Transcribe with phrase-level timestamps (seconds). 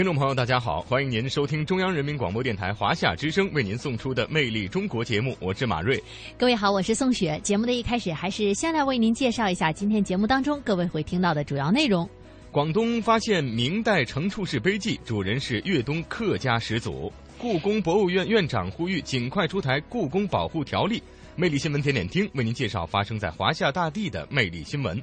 [0.00, 6.02] 听众朋友，大家好，欢迎您收听中央人民广播电台华夏之声为您送出的《魅力中国》节目，我是马瑞。
[6.38, 7.38] 各位好，我是宋雪。
[7.42, 12.08] 节目的一开始，还是先来为您介绍一下今天节目当中各位会听到的主要内容。
[12.50, 17.12] 广东发现明代程处士碑记，主人是粤东客家始祖。
[17.36, 21.02] 故宫博物院院长呼吁尽快出台故宫保护条例。
[21.36, 25.00] 魅力新闻点点听为您介绍发生在华夏大地的魅力新闻。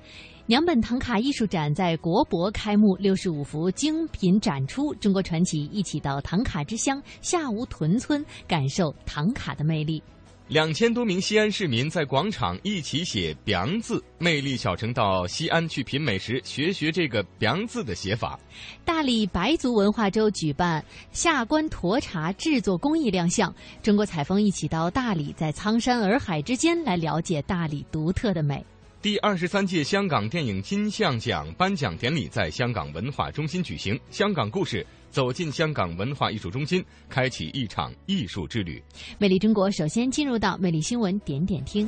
[0.50, 10.02] 娘本唐卡艺术展在国博开幕，六十五幅精品展出，中国传奇一起到唐卡之乡下吴屯村，感受唐卡的魅力。
[10.48, 18.40] 两千多名西安市民在广场一起写 “biang” 字，魅力小城到西安去品美食，学学这个 “biang” 字的写法。
[18.86, 28.66] 大理白族文化周举办下关沱茶制作工艺亮相，中国采风一起到大理，在苍山洱海之间来了解大理独特的美。
[29.00, 38.84] 第二十三届香港电影金像奖颁奖典礼在香港文化中心举行，香港故事走进香港文化艺术中心，开启一场艺术之旅。
[39.20, 41.88] 魅力中国首先进入到魅力新闻点点听。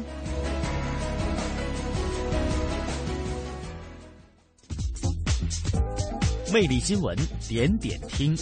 [6.53, 8.37] 魅力新闻点点听。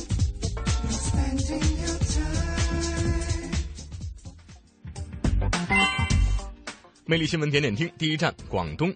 [7.09, 8.93] 魅力新闻点点听，第一站广东。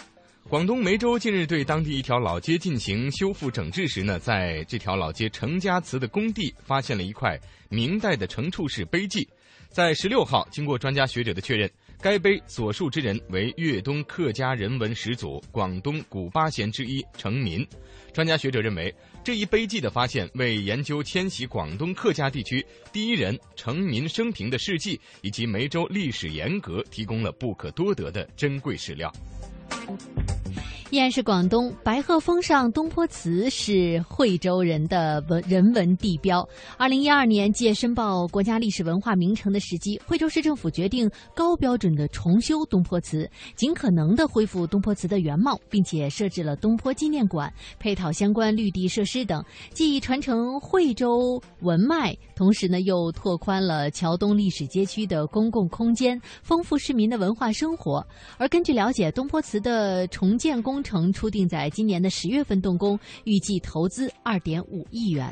[0.50, 9.26] 广东梅州近日对当地一条老街进行修复整治时呢，在这条老街程家祠的工地发现了一块明代的程处士碑记。
[9.70, 17.66] 在十六号，经过专家学者的确认，该碑所述之人为粤东客家人文始祖、广东古八贤之一程民。
[18.12, 29.14] 专家学者认为，这一碑记的发现为研究迁徙广东客家地区第一人程民生平的事迹以及梅州历史沿革提供了不可多得的珍贵史料。
[30.92, 36.46] 依然是广东白鹤峰上东坡祠是惠州人的文人文地标。
[36.78, 43.26] 二零一二年借申报国家历史文化名城的时机，惠州市政府决定高标准的重修东坡祠，
[43.56, 47.50] 尽可能的恢复东坡祠的原貌，并且设置了东坡纪念馆，
[47.80, 49.42] 配套相关绿地设施等，
[49.74, 58.04] 既传承惠州文脉，同时呢又拓宽了桥东历史街区的公共空间，丰富市民的文化生活。
[58.40, 65.32] 而根据了解，东坡祠的重建工程初定在今年的十月份动工，预计投资二点五亿元。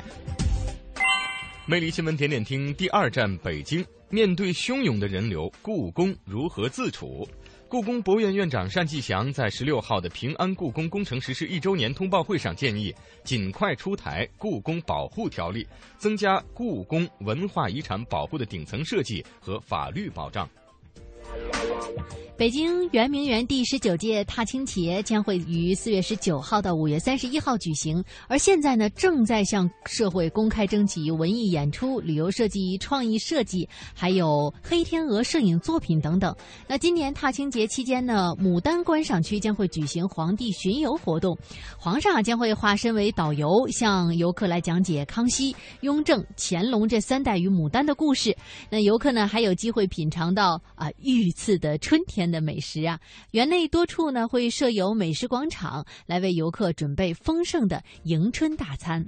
[1.65, 7.27] 魅力新闻点点听第二站北京，面对汹涌的人流，故宫如何自处？
[7.69, 12.91] 故宫博物院院长单霁翔在十六号的平安故宫工程实施一周年通报会上建议，
[13.23, 15.63] 尽快出台《故宫保护条例》，
[15.99, 20.49] 增加故宫文化遗产保护的顶层设计和法律保障。
[22.37, 36.33] 北京圆明园第十九届踏青节将会于四月十九号到五月三十一号举行，而现在呢，正在向社会公开征集文艺演出、旅游设计、创意设计，还有黑天鹅摄影作品等等。
[36.65, 41.37] 那今年踏青节期间呢，牡丹观赏区将会举行皇帝巡游活动，
[41.77, 48.33] 皇上啊将会化身为导游，向游客来讲解康熙、雍正、乾隆这三代与牡丹的故事。
[48.69, 52.97] 那游客呢还有机会品尝到啊玉御赐的春天的美食啊！
[53.31, 59.05] 园内多处呢会设有美食广场，来为游客准备丰盛的迎春大餐。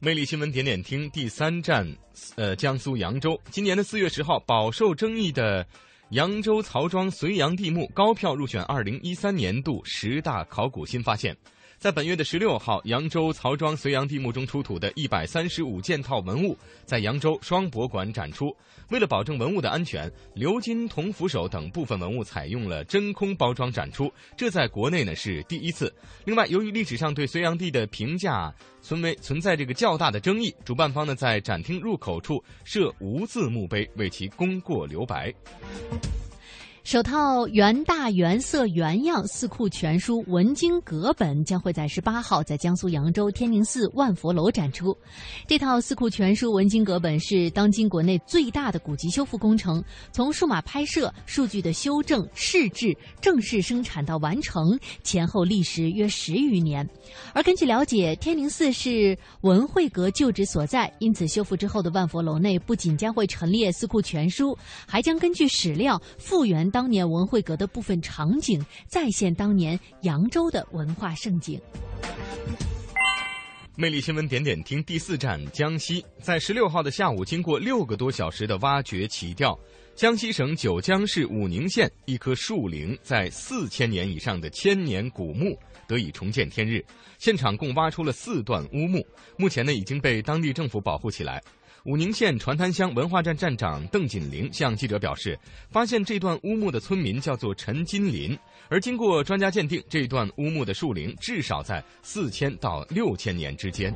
[0.00, 1.86] 魅力新闻点点听第三站，
[2.34, 5.64] 呃，江苏扬州，今年的四月十号，饱受争议的
[6.10, 11.36] 扬州曹庄隋炀帝墓高票入选二零一三年度十大考古新发现。
[11.82, 18.56] 在本月的十六号，扬州曹庄隋炀帝墓中出土的一百三十五件套文物在扬州双博馆展出。
[18.90, 25.92] 为了保证文物的安全，鎏金铜扶手等部分文物采用了真空包装展出，这在国内呢是第一次。
[26.24, 35.34] 另外，由于历史上对隋炀帝的评价存为存在这个较大的争议，主办方呢在展厅入口处设无字墓碑，为其功过留白。
[36.84, 44.94] 首套原大原色原样四库全书文经阁本将会在十八号在江苏扬州天宁寺万佛楼展出。
[45.46, 56.86] 这套四库全书文经阁本是当今国内最大的古籍修复工程，从数码拍摄、数据的修正、试制、正式生产到完成，前后历时约十余年。
[57.32, 66.71] 而根据了解，天宁寺是文惠阁旧址所在，因此修复之后的万佛楼内不仅将会陈列四库全书，还将根据史料复原。
[66.72, 71.60] 当年文汇阁的部分场景，再现当年扬州的文化盛景。
[73.74, 79.58] 魅力新闻点点听第四站江西，在十六号的下午，经过六个多小时的挖掘起吊，
[79.94, 86.84] 江西省九江市武宁县一棵树龄在四千年以上的千年古木得以重见天日。
[87.18, 89.06] 现场共挖出了四段乌木，
[89.38, 91.42] 目前呢已经被当地政府保护起来。
[91.84, 95.36] 武宁县船滩乡文化站站长邓锦玲向记者表示，
[95.68, 98.38] 发现这段乌木的村民叫做陈金林，
[98.68, 103.92] 而经过专家鉴定，这段乌木的树龄至少在四千到六千年之间。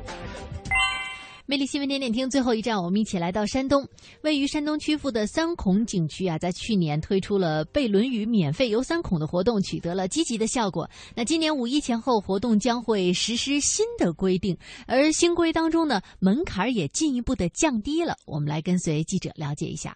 [1.49, 3.87] 魅力新闻点点听，最后一站，我们一起来到山东。
[4.21, 10.89] 位于山东曲阜的三孔景区啊，在去年推出了背《论语》免费游三孔的活动，取得了积极的效果。
[11.15, 14.57] 那今年五一前后，活动将会实施新的规定，
[14.87, 18.17] 而新规当中呢，门槛也进一步的降低了。
[18.25, 19.95] 我们来跟随记者了解一下。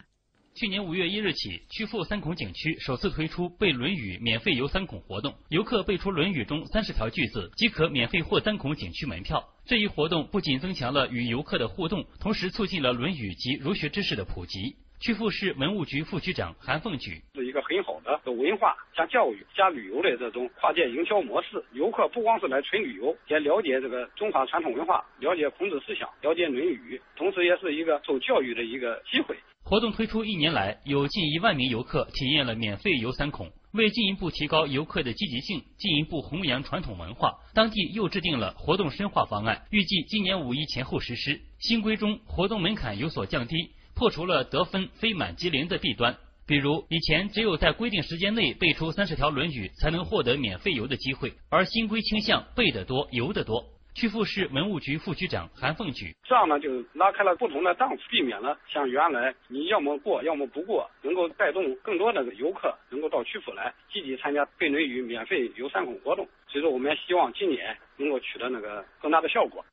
[0.62, 9.44] 去年五月一日起，曲阜三孔景区首次推出背《论语》免费游三孔活动，游客背出《论语》中三十条句子，即可免费获三孔景区门票。
[9.66, 14.75] 这一活动不仅增强了与游客的互动，同时促进了《论语》及儒学知识的普及。
[15.01, 21.65] 曲阜市文物局副局长韩凤举是一个很好的文化加教育加旅游的这种跨界营销模式。
[21.74, 29.36] 游客不光是来纯旅游，也了解这个中华传统文化，了解孔子思想，了解《论语》，同时也是一个受教育的一个机会。
[29.63, 33.50] 活动推出一年来，有近一万名游客体验了免费游三孔。
[33.74, 41.42] 为进一步提高游客的积极性，进一步弘扬传统文化，当地又制定了活动深化方案，预计今年五一前后实施。
[41.57, 46.16] 新规中活动门槛有所降低，破除了得分非满即零的弊端。
[46.48, 53.64] 比如以前只有在规定时间内背出三十条《论语》才能获得免费游的机会，而新规倾向背得多游得多。
[53.94, 66.26] 曲阜市文物局副局长韩凤举，这样呢就拉开了不同的档次，避免了像原来你要么过要么不过，能够带动更多的游客能够到曲阜来积极参加背论语免费游三孔活动。
[66.48, 69.64] 所以说，我们也希望今年能够取得那个更大的效果。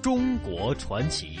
[0.00, 1.38] 中国传奇。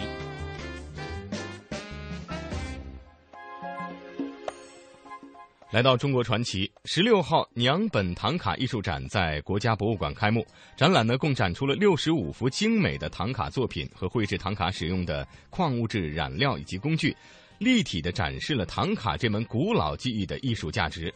[5.72, 10.46] 来到中国传奇，十六号娘本唐卡艺术展在国家博物馆开幕。
[10.76, 17.16] 展览呢共展出了六十五幅精美的唐卡作品和绘制唐卡使用的矿物质染料以及工具，
[17.56, 21.10] 立体的展示了唐卡这门古老技艺的艺术价值。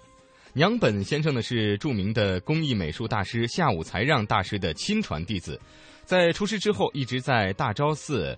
[0.55, 5.61] 娘本先生呢是著名的工艺美术大师夏武才让大师的亲传弟子，
[6.03, 8.35] 在出师之后一直在大昭寺。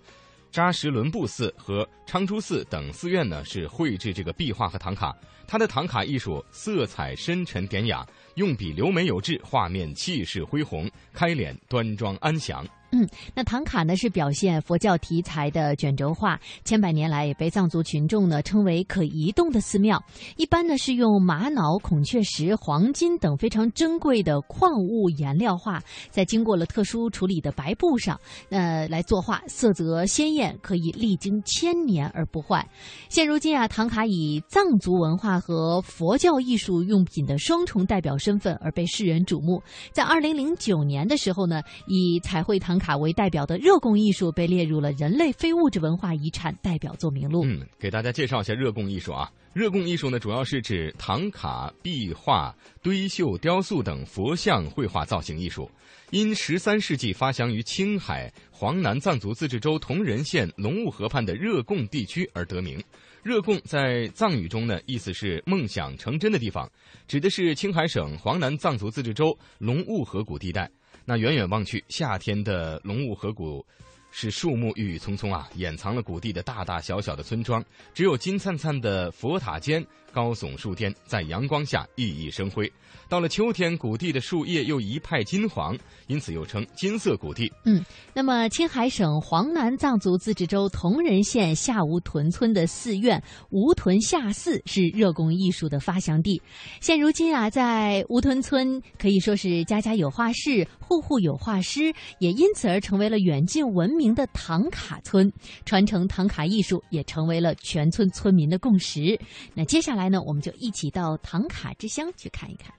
[0.50, 5.16] 扎什伦布寺和昌珠寺等寺院呢，是绘制这个壁画和唐卡。
[5.46, 12.66] 它的唐卡艺术色彩深沉典雅，用笔留美有致，画面气势恢宏，开脸端庄安详。
[12.90, 20.02] 嗯，那唐卡呢是表现佛教题材的卷轴画，千百年来也被藏族群众呢称为可移动的寺庙。
[20.36, 28.18] 一般呢是用玛瑙、孔雀石、黄金等非常珍贵的矿物颜料画，在经过了特殊处理的白布上，
[28.48, 32.66] 呃来作画，色泽鲜艳，可以历经千年而不坏。
[33.10, 39.62] 现如今啊，唐卡以藏族文化和佛教艺术用品的双重代表身份而被世人瞩目。
[39.92, 47.44] 在二零零九年的时候呢，以彩绘唐卡为代表的热贡艺术被列入了人类非物质文化遗产代表作名录。
[47.44, 49.30] 嗯，给大家介绍一下热贡艺术啊。
[49.52, 55.68] 热贡艺术呢，主要是指唐卡、壁画、堆绣、雕塑等佛像绘画造型艺术。
[56.10, 62.82] 因十三世纪发祥于青海黄南藏族自治州铜仁县龙雾河畔的热贡地区而得名。
[63.22, 66.70] 热贡在藏语中呢，意思是梦想成真的地方，
[67.06, 70.70] 指的是青海省黄南藏族自治州龙雾河谷地带。
[71.08, 73.64] 那远远望去，夏天的龙雾河谷
[74.10, 82.70] 是树木郁郁葱葱啊，掩藏了谷地的大大小小的村庄，只有金灿灿的佛塔尖、高耸树巅在阳光下熠熠生辉。
[83.08, 85.76] 到了秋天，谷地的树叶又一派金黄，
[86.08, 87.50] 因此又称金色谷地。
[87.64, 96.40] 嗯，那么青海省黄南藏族自治州铜仁县下吴屯村的寺院吴屯下寺是热贡艺术的发祥地。
[96.80, 100.66] 现如今啊，在吴屯村可以说是家家有画室。
[100.80, 105.30] 户户有画师，也因此而成为了远近闻名的唐卡村。
[105.66, 109.18] 传承唐卡艺术也成为了全村村民的共识。
[109.52, 112.72] 那接下来来呢，我们就一起到唐卡之乡去看一看。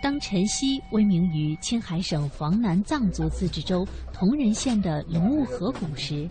[0.00, 6.28] 当晨曦威名于青海省黄南藏族自治州铜仁县的龙雾河谷时，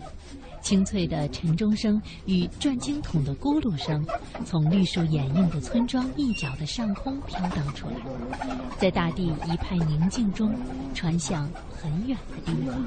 [0.66, 4.04] 清脆的晨钟声与转经筒的咕噜声，
[4.44, 7.94] 从绿树掩映的村庄一角的上空飘荡出来，
[8.76, 10.52] 在大地一派宁静中，
[10.92, 12.84] 传向很远的地方。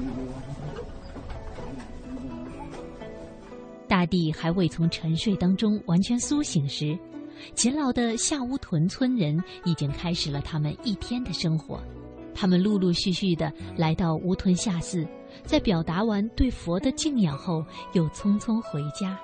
[3.88, 6.94] 大地还未从沉睡当中完全苏醒时。
[7.54, 11.82] 勤劳的夏乌屯村人已经开始了他们一天的生活，
[12.34, 15.02] 他们陆陆续续的来到乌屯下寺，
[15.44, 19.18] 在表达完对佛的敬仰后，又匆匆回家。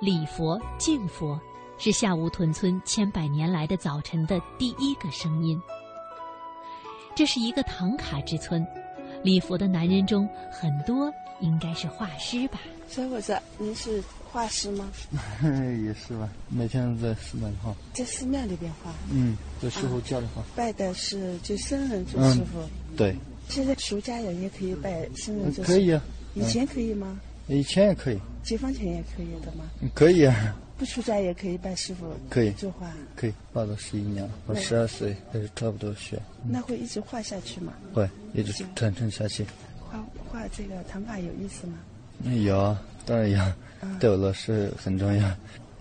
[0.00, 1.40] 礼佛敬佛，
[1.78, 5.60] 是夏乌屯村千百年来的早晨的第一个声音。
[7.14, 8.66] 这是一个唐卡之村，
[9.22, 12.58] 礼佛的男人中很多应该是画师吧？
[12.88, 14.02] 小伙子，您是？
[14.32, 14.88] 画师吗？
[15.84, 17.70] 也是吧，每天在寺庙里画。
[17.92, 18.90] 在寺庙里边画。
[19.12, 20.42] 嗯，在师傅教里画。
[20.56, 22.66] 拜的是就僧人做师傅。
[22.96, 23.14] 对。
[23.48, 25.64] 现在出家人也可以拜师傅做。
[25.64, 26.02] 可以啊。
[26.34, 27.20] 以前可以吗？
[27.48, 28.18] 以前也可以。
[28.42, 29.64] 解放前也可以的吗？
[29.94, 30.56] 可以啊。
[30.78, 32.06] 不出家也可以拜师傅。
[32.30, 32.50] 可以。
[32.52, 32.90] 作画。
[33.14, 34.30] 可以，画到十一年了。
[34.46, 36.18] 我十二岁开始差不多学。
[36.44, 37.72] 那会一直画下去吗？
[37.92, 39.44] 会，一直传承下去。
[39.78, 41.78] 画画这个唐卡有意思吗？
[42.42, 43.38] 有，当然有。
[44.00, 45.36] 对我来说很重要，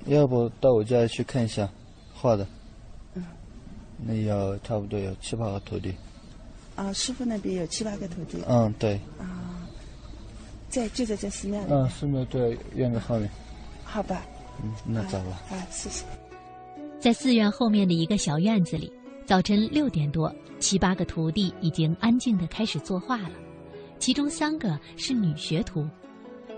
[0.07, 1.69] 要不到我家去看一下，
[2.13, 2.45] 画的。
[3.13, 3.23] 嗯。
[4.05, 5.93] 那要差不多有七八个徒弟。
[6.75, 8.37] 啊，师傅那边有七八个徒弟。
[8.47, 8.95] 嗯，对。
[9.19, 9.67] 啊，
[10.69, 11.67] 在就在这寺庙里。
[11.69, 13.29] 嗯，寺庙在院子后面。
[13.83, 14.25] 好吧。
[14.63, 15.41] 嗯，那走吧。
[15.49, 16.05] 啊，谢谢。
[16.99, 18.91] 在寺院后面的一个小院子里，
[19.25, 23.31] 早晨六点多，七八个徒弟已经安静的开始作画了，
[23.99, 25.87] 其中三个是女学徒。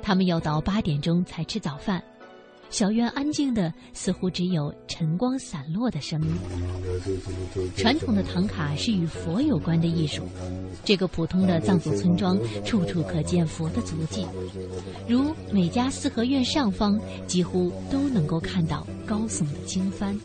[0.02, 2.04] 他们要到八点钟才吃早饭，
[2.74, 6.36] 小院安静的似乎只有晨光散落的声音。
[7.78, 10.24] 传统的唐卡是与佛有关的艺术，
[10.84, 14.26] 这个普通的藏族村庄处处可见佛的足迹，
[15.08, 20.20] 如每家四合院上方几乎都能够看到高耸的经幡。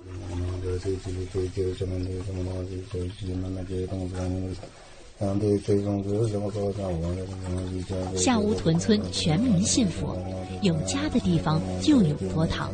[8.17, 10.17] 下乌屯村全民信佛，
[10.63, 12.73] 有家的地方就有佛堂，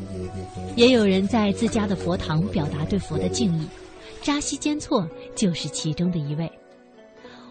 [0.77, 3.67] 也有人在自家的佛堂表达对佛的敬意。
[4.21, 6.51] 扎西坚措就是其中的一位。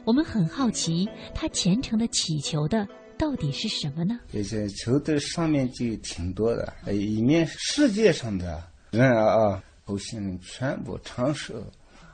[0.05, 4.19] 我们很好奇，他虔诚的祈求的到底是什么呢？
[4.31, 11.55] 这些求的上面就挺多的，一面世界上的人啊，后心人全部长寿。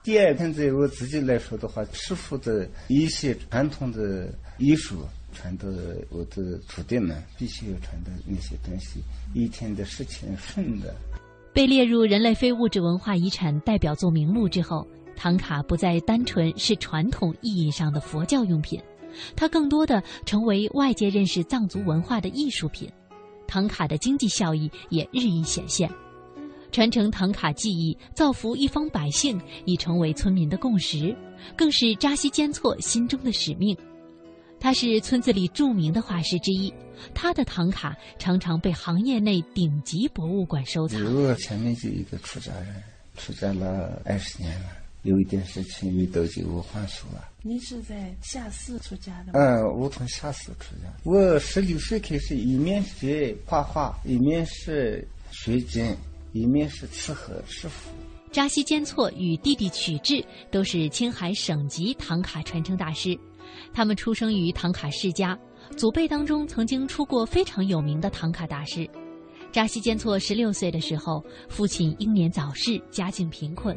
[0.01, 5.03] 第二，天在我自己来说的话，师傅的一些传统的艺术
[5.33, 5.67] 传到
[6.09, 9.01] 我的徒弟们，必须要传的那些东西，
[9.33, 10.95] 一天的事情顺的。
[11.53, 14.87] 被列入人类非物质文化遗产代表作名录之后，
[15.17, 18.81] 唐卡不再单纯是传统意义上的佛教用品，
[19.35, 22.89] 它更多的成为外界认识藏族文化的艺术品。
[23.47, 25.89] 唐卡的经济效益也日益显现。
[26.71, 31.15] 传承唐卡技艺，造福一方百姓，已成为村民的共识，
[31.55, 33.75] 更是扎西坚措心中的使命。
[34.59, 36.73] 他是村子里著名的画师之一，
[37.13, 41.01] 他的唐卡常常被行业内顶级博物馆收藏。
[41.15, 42.83] 我前面就一个出家人，
[43.15, 44.67] 出家了二十年了，
[45.03, 47.25] 有一点事情没到就我还俗了。
[47.41, 49.39] 您是在下寺出家的吗？
[49.39, 50.93] 嗯，我从下寺出家。
[51.03, 55.95] 我十六岁开始，一面学画画，一面是学经。
[56.31, 57.89] 一面是吃喝是福，
[58.31, 63.17] 扎西坚措与弟弟曲智都是青海省级唐卡传承大师。
[63.73, 65.37] 他们出生于唐卡世家，
[65.75, 68.87] 祖辈当中曾经出过非常有名的唐卡大师。
[69.51, 73.75] 扎西坚措十六岁的时候，父亲英年早逝，家境贫困。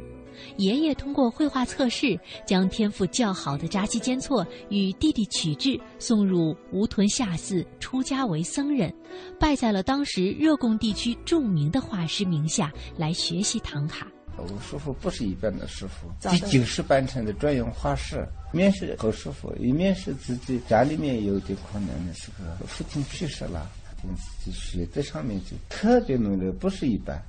[0.57, 8.93] 爷爷通过绘画测试，将天赋较好的扎西坚措与弟弟曲智送入吴屯下寺出家为僧人，
[9.39, 14.07] 拜在了当时热贡地区著名的画师名下来学习唐卡。
[14.39, 23.71] 我师傅不是一般的师傅，第九十班成的专用画师，一面是好师傅，一面是自己家里面有点困难的时候，父亲去世了，
[24.01, 27.23] 自己学在上面就特别努力，不是一般。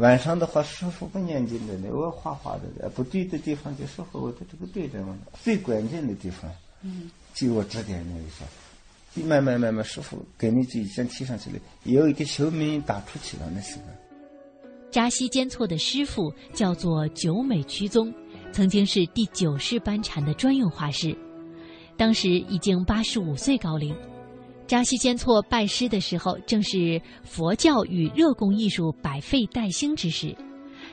[0.00, 13.82] 晚上的话，师傅不念经的，我画画的，不对的地方就师傅我的这个对着嘛，最关键的地方，嗯，就我指点那一下，慢慢慢慢，师傅给你就已经提上去了，有一个小名打出去了，那时候。
[14.90, 18.10] 扎西坚措的师傅叫做九美屈宗，
[18.52, 21.14] 曾经是第九世班禅的专用画师，
[21.98, 23.94] 当时已经八十五岁高龄。
[24.70, 30.32] 扎西间错拜师的时候，正是佛教与热贡艺术百废待兴之时。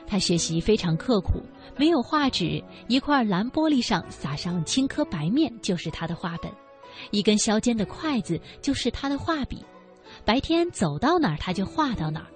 [0.04, 1.40] 他学习非常刻苦，
[1.76, 6.50] 没有画纸，一块蓝玻璃上撒上青稞白面就是他的画本，
[7.12, 9.64] 一根削尖的筷子就是他的画笔。
[10.24, 12.26] 白天走到哪儿他就画到哪儿。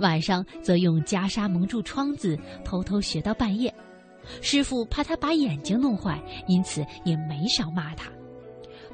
[0.00, 3.72] 晚上则用袈裟蒙住窗子，偷偷学到半夜。
[4.42, 8.10] 师傅怕他把眼睛弄坏，因此也没少骂他。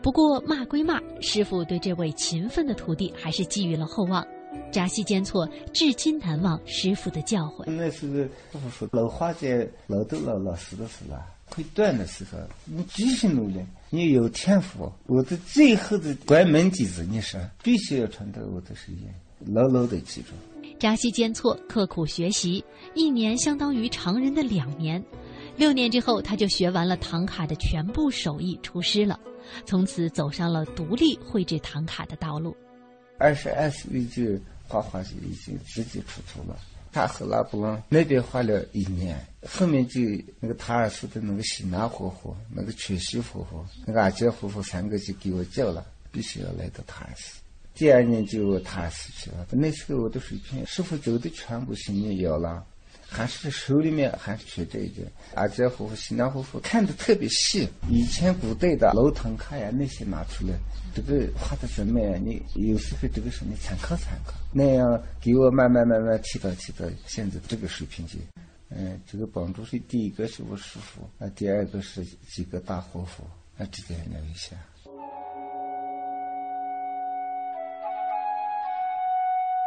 [0.05, 4.23] 不过骂归骂，师傅对这位勤奋的徒弟还是寄予了厚望。
[4.71, 7.65] 扎西坚措至今难忘师傅的教诲。
[7.65, 8.31] 那是
[8.93, 14.93] 老花在老都老老实的是了，会断的时候，你继续努力，你有天赋。
[15.07, 19.09] 我的最后的关门弟子，你是必须要传到我的手里，
[19.55, 20.35] 牢牢的记住。
[20.79, 22.63] 扎西坚措刻苦学习，
[22.95, 25.03] 一年相当于常人的两年。
[25.57, 29.19] 六年之后，他就学完了唐卡的全部手艺，出师了。
[29.67, 32.57] 从此走上了独立绘制唐卡的道路。
[33.19, 36.59] 二十二岁就画画就已经自己出土了。
[36.93, 40.01] 他和拉布朗那边画了一年，后面就
[40.39, 47.41] 那个塔尔斯的那个西纳夫妇、那个全西夫妇、那个阿杰夫妇三个就给我叫了，必须要来到塔尔斯。
[47.75, 49.45] 第二年就他死去了。
[49.51, 52.65] 那时候我的水平，师傅走的全部心里有了，
[53.15, 55.07] 还是手里面还是缺这一点。
[55.35, 60.55] 阿杰夫妇、西南夫妇看的特别细，以前古代的楼堂卡呀那些拿出来，
[60.93, 62.21] 这个画的怎么样？
[62.25, 68.19] 你有时候这个是你参考参考，那样给我慢慢慢慢提到提到现在这个水平就。
[68.71, 73.23] 嗯，这个帮助是第一个是我师傅，那，第二个是几个大活佛，
[73.57, 74.57] 那，这点了一下。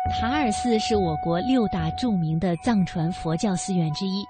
[0.09, 4.23] 塔尔寺是我国六大著名的藏传佛教寺院之一。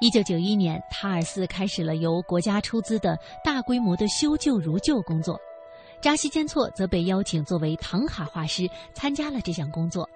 [0.00, 5.38] 一九九一年，塔尔寺开始了由国家出资的大规模的修旧如旧工作。
[6.00, 10.08] 扎西坚措则被邀请作为唐卡画师参加了这项工作。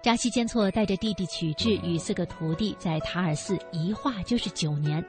[0.00, 5.04] 扎西坚措带着弟弟曲智与四个徒弟在塔尔寺一画就是九年，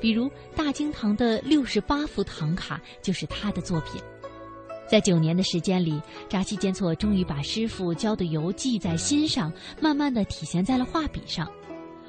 [0.00, 4.00] 比如大经堂的六十八幅唐卡就是他的作品。
[4.90, 11.48] 在九年的时间里，扎西坚措终于把师傅教的游记在心上，慢慢的体现在了画笔上。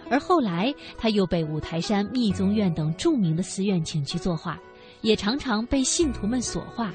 [0.10, 4.60] 而后来，他又被五台山密宗院等著名的寺院请去作画，
[5.01, 6.91] 也常常被信徒们所画。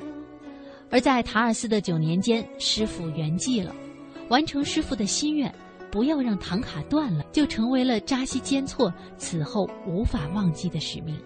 [0.90, 3.72] 而在塔尔寺的九年间，师傅圆寂了，
[4.28, 5.54] 完成师傅的心愿，
[5.88, 11.16] 不要让唐卡断了，就成为了扎西坚措此后无法忘记的使命。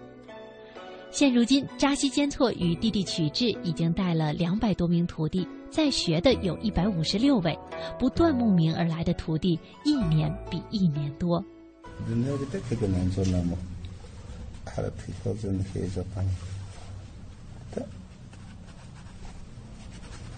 [1.12, 7.58] 现如今，扎西坚措与弟弟曲智已经带了两百多名徒弟，在学的有一百五十六位，
[7.98, 11.44] 不断慕名而来的徒弟一年比一年多。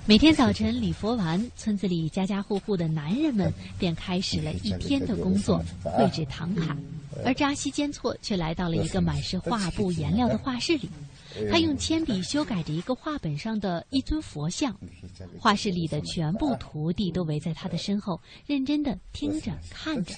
[0.06, 6.74] 每天早晨礼佛完，村子里家家户户的男人们便开始了一天的工作，绘制唐卡。
[7.24, 10.88] 而扎西坚措却来到了一个满是画布颜料的画室里，
[11.50, 14.74] 他用铅笔修改着一个画本上的一尊佛像。
[15.38, 20.14] 画室里的全部徒弟都围在他的身后，认真的听着看着。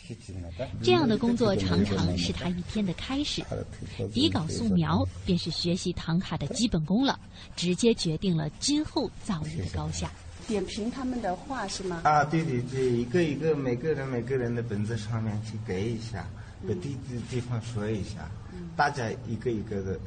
[0.82, 3.42] 这样的工作常常是他一天的开始。
[4.12, 7.18] 底稿素描便是学习唐卡的基本功了，
[7.56, 10.10] 直接决定了今后造诣的高下。
[10.46, 12.02] 点评他们的画是吗？
[12.04, 16.28] 啊，对对对，一个一个每个人每个人的本子上面去改一下。
[16.66, 18.28] 把地地地方说一下，
[18.76, 19.98] 大家一个一个的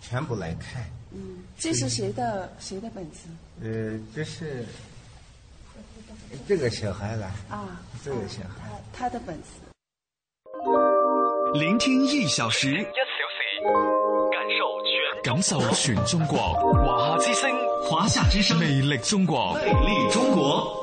[0.00, 0.84] 全部来看。
[1.12, 3.28] 嗯，这是谁的谁的本子？
[3.62, 4.64] 呃，这是
[6.48, 7.26] 这个小孩了。
[7.48, 9.48] 啊，这个小孩，他的本子。
[11.54, 13.60] 聆听一小时，一小时，
[14.32, 16.38] 感受全感受全中国，
[16.82, 17.50] 华夏之声，
[17.84, 20.82] 华夏之声，魅力中国，魅力中国。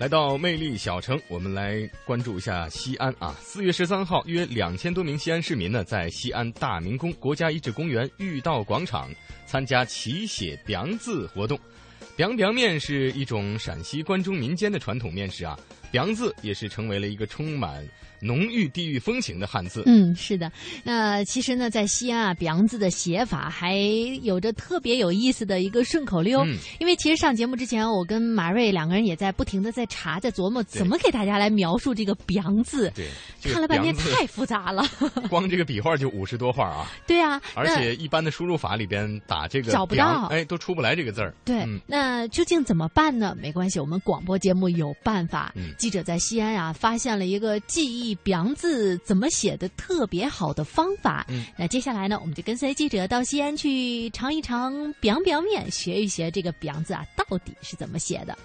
[0.00, 3.36] 来到魅力小城，我们来关注一下西安啊。
[3.42, 9.10] 四月十三号，约两千多名西安市民呢，在西安大明宫国家遗址公园御道广场
[9.44, 11.60] 参加齐写“梁”字活动。
[12.16, 15.54] “梁”梁面是一种陕西关中民间的传统面食啊
[15.92, 17.86] ，“梁”字也是成为了一个充满
[18.20, 19.82] 浓郁地域风情的汉字。
[19.86, 20.50] 嗯，是的。
[20.84, 23.76] 那其实呢，在西安啊，“梁”字的写法还
[24.22, 26.44] 有着特别有意思的一个顺口溜。
[26.44, 32.90] 嗯因为其实上节目之前，我跟马瑞两个人也在不停的在查，在琢磨怎么给大家来描述这个“梁”字。
[32.94, 33.08] 对，
[33.40, 34.84] 这个看了半天太复杂了。
[35.28, 36.90] 光这个笔画就五十多画啊！
[37.06, 41.34] 对啊，而且一般的输入法里边打这个找不到哎，都出不来这个字儿。
[41.44, 43.36] 对，嗯那究竟怎么办呢？
[43.40, 45.52] 没关系，我们广播节目有办法。
[45.56, 51.26] 嗯记者在西安啊，发现了一个记忆“梁”字怎么写的特别好的方法。
[51.28, 58.38] 嗯那接下来呢，我们就跟随记者到西安去尝一尝“表表面”，学一学这个“表”字啊到底是怎么写的。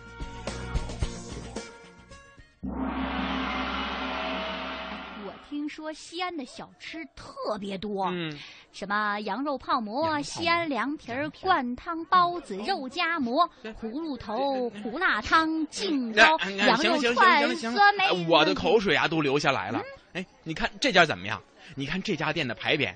[5.66, 8.38] 我听说西安的小吃特别多，嗯，
[8.72, 13.50] 什么羊肉泡馍、西安凉皮儿、灌汤包子、肉夹馍、
[13.82, 18.30] 葫芦头、胡辣汤、劲糕、羊肉串、酸梅行，。
[18.30, 19.82] 我的口水啊都流下来了。
[20.14, 21.42] 哎，你看这家怎么样？
[21.74, 22.94] 你看这家店的牌匾，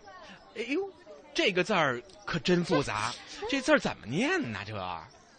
[0.55, 0.79] 哎呦，
[1.33, 3.11] 这个字儿可真复杂，
[3.49, 4.59] 这字儿怎么念呢？
[4.63, 4.73] 这，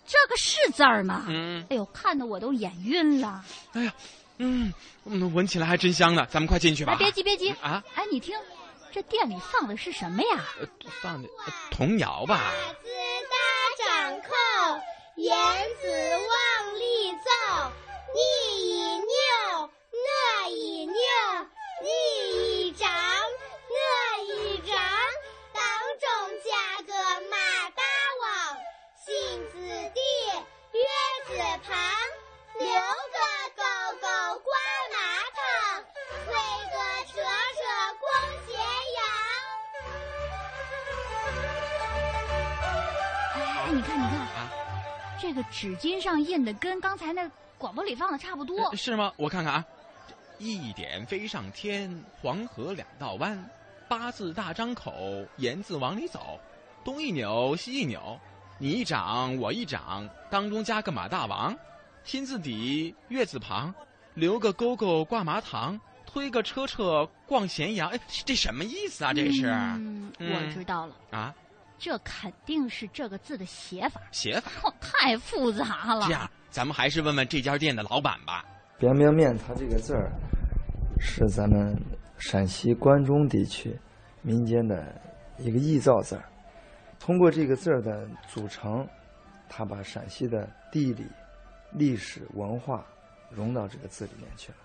[0.05, 1.27] 这个是字儿吗？
[1.29, 3.45] 嗯，哎呦，看得我都眼晕了。
[3.75, 3.95] 哎呀，
[4.42, 4.72] 嗯，
[5.05, 6.26] 嗯闻起来还真香呢。
[6.31, 6.94] 咱们快进去吧。
[6.94, 7.85] 哎，别急别急啊！
[7.94, 8.38] 哎，你听，
[8.90, 10.44] 这店里放的是什么呀？
[10.59, 10.66] 呃
[11.03, 12.50] 放的呃童谣吧。
[12.83, 12.88] 子
[13.29, 13.37] 大
[13.85, 14.31] 掌扣，
[15.16, 15.37] 言
[15.83, 17.72] 子往里走。
[18.14, 18.18] 你
[18.59, 20.94] 一扭，我一扭，
[21.85, 24.74] 你一张，我一长，
[25.53, 25.62] 当
[26.00, 26.09] 中
[26.44, 26.92] 加个
[27.29, 27.37] 马
[27.76, 27.83] 大
[28.22, 28.57] 王，
[29.05, 29.12] 心
[29.53, 29.55] 子
[29.94, 30.00] 底，
[30.72, 30.81] 月
[31.29, 31.31] 子
[31.62, 31.76] 旁，
[32.59, 33.18] 留个
[33.55, 33.62] 勾
[34.00, 34.07] 勾
[45.21, 48.57] 这个纸巾上印的跟刚才那广播里放的差不多。
[48.71, 49.13] 呃是吗？
[49.17, 49.65] 我看看啊，
[50.39, 53.39] 一点飞上天，黄河两道弯，
[53.87, 54.93] 八字大张口，
[55.37, 56.41] 言字往里走，
[56.83, 58.19] 东一扭西一扭，
[58.59, 61.55] 你一掌我一掌，当中加个马大王，
[62.03, 63.75] 心字底月字旁，
[64.15, 67.91] 留个勾勾挂麻糖，推个车车逛咸阳。
[67.91, 69.13] 哎，这什么意思啊？
[69.13, 71.35] 这是、嗯，嗯我知道了，啊，
[71.81, 74.01] 这肯定是这个字的写法。
[74.12, 74.51] 写法。
[74.62, 76.03] 哦，太复杂了。
[76.07, 78.45] 这样，咱们还是问问这家店的老板吧。
[78.79, 80.12] 表表面，它这个字儿
[81.01, 81.75] 是咱们
[82.19, 83.75] 陕西关中地区
[84.21, 84.95] 民间的
[85.38, 86.25] 一个臆造字儿。
[86.99, 88.87] 通过这个字儿的组成，
[89.49, 91.07] 它把陕西的地理、
[91.73, 92.85] 历史文化
[93.31, 94.59] 融到这个字里面去了，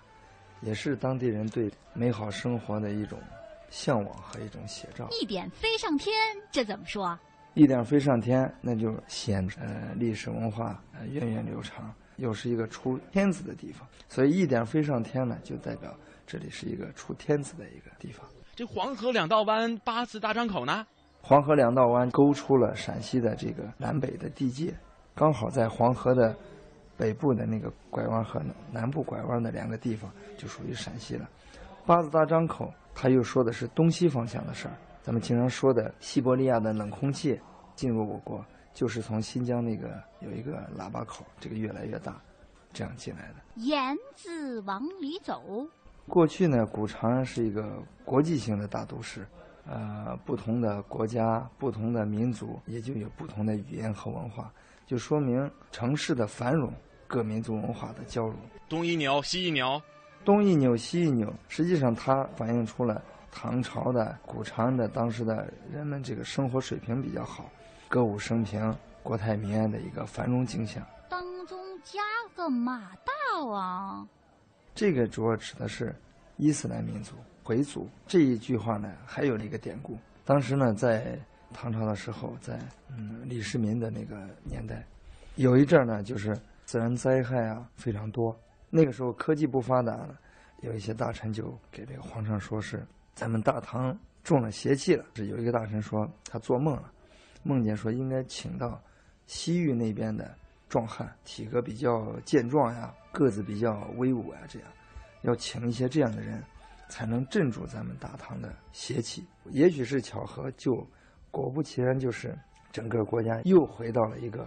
[0.60, 3.18] 也是当地人对美好生活的一种
[3.70, 5.08] 向往和一种写照。
[5.20, 6.14] 一点飞上天，
[6.50, 7.18] 这怎么说？
[7.54, 15.94] 一点飞上天，那就显呃历史文化呃源远流长，又是一个出天子的地方，所以一点飞上天呢，就代表
[16.26, 18.26] 这里是一个出天子的一个地方。
[18.54, 20.86] 这黄河两道弯，八字大张口呢？
[21.22, 24.74] 黄河两道弯勾出了陕西的这个南北的地界，
[25.14, 26.36] 刚好在黄河的
[26.96, 31.28] 北部的那个拐弯和南部拐弯的两个地方就属于陕西了。
[31.84, 34.74] 八字大张口，它又说的是东西方向的事儿。
[35.02, 37.38] 咱们经常说的西伯利亚的冷空气
[37.74, 42.18] 进入我国，就是从新疆那个有一个喇叭口，这个越来越大，
[42.72, 43.34] 这样进来的。
[43.56, 45.68] 言字往里走。
[46.08, 49.26] 过去呢，古长安是一个国际性的大都市，
[49.66, 54.50] 呃，不同的国家、不同的民族，也就有不同的语言和文化，
[54.86, 56.72] 就说明城市的繁荣，
[57.06, 58.34] 各民族文化的交融。
[58.68, 59.80] 东一鸟西一扭，
[60.26, 67.48] 东一扭西一扭，实际上它反映出了唐朝的古长安的当时的人们这个生活水平比较好，
[67.88, 70.84] 歌舞升平、国泰民安的一个繁荣景象。
[71.08, 72.00] 当中加
[72.34, 74.06] 个马大王。
[74.74, 75.94] 这个主要指的是
[76.38, 77.88] 伊斯兰民族回族。
[78.08, 79.96] 这一句话呢，还有一个典故。
[80.24, 81.16] 当时呢，在
[81.54, 82.58] 唐朝的时候，在
[82.90, 84.84] 嗯李世民的那个年代，
[85.36, 88.36] 有一阵儿呢，就是自然灾害啊非常多。
[88.76, 90.14] 那个时候科技不发达了，
[90.60, 95.02] 有一些大臣就给这个皇上说是咱们大唐中了邪气了。
[95.14, 96.92] 是有一个大臣说他做梦了，
[97.42, 98.78] 梦见说应该请到
[99.26, 100.36] 西域那边的
[100.68, 104.68] 壮汉，体格比较健壮呀，个子比较威武啊，这样
[105.22, 106.42] 要请一些这样的人，
[106.90, 109.24] 才能镇住咱们大唐的邪气。
[109.46, 110.86] 也许是巧合，就
[111.30, 112.36] 果不其然，就是
[112.72, 114.46] 整个国家又回到了一个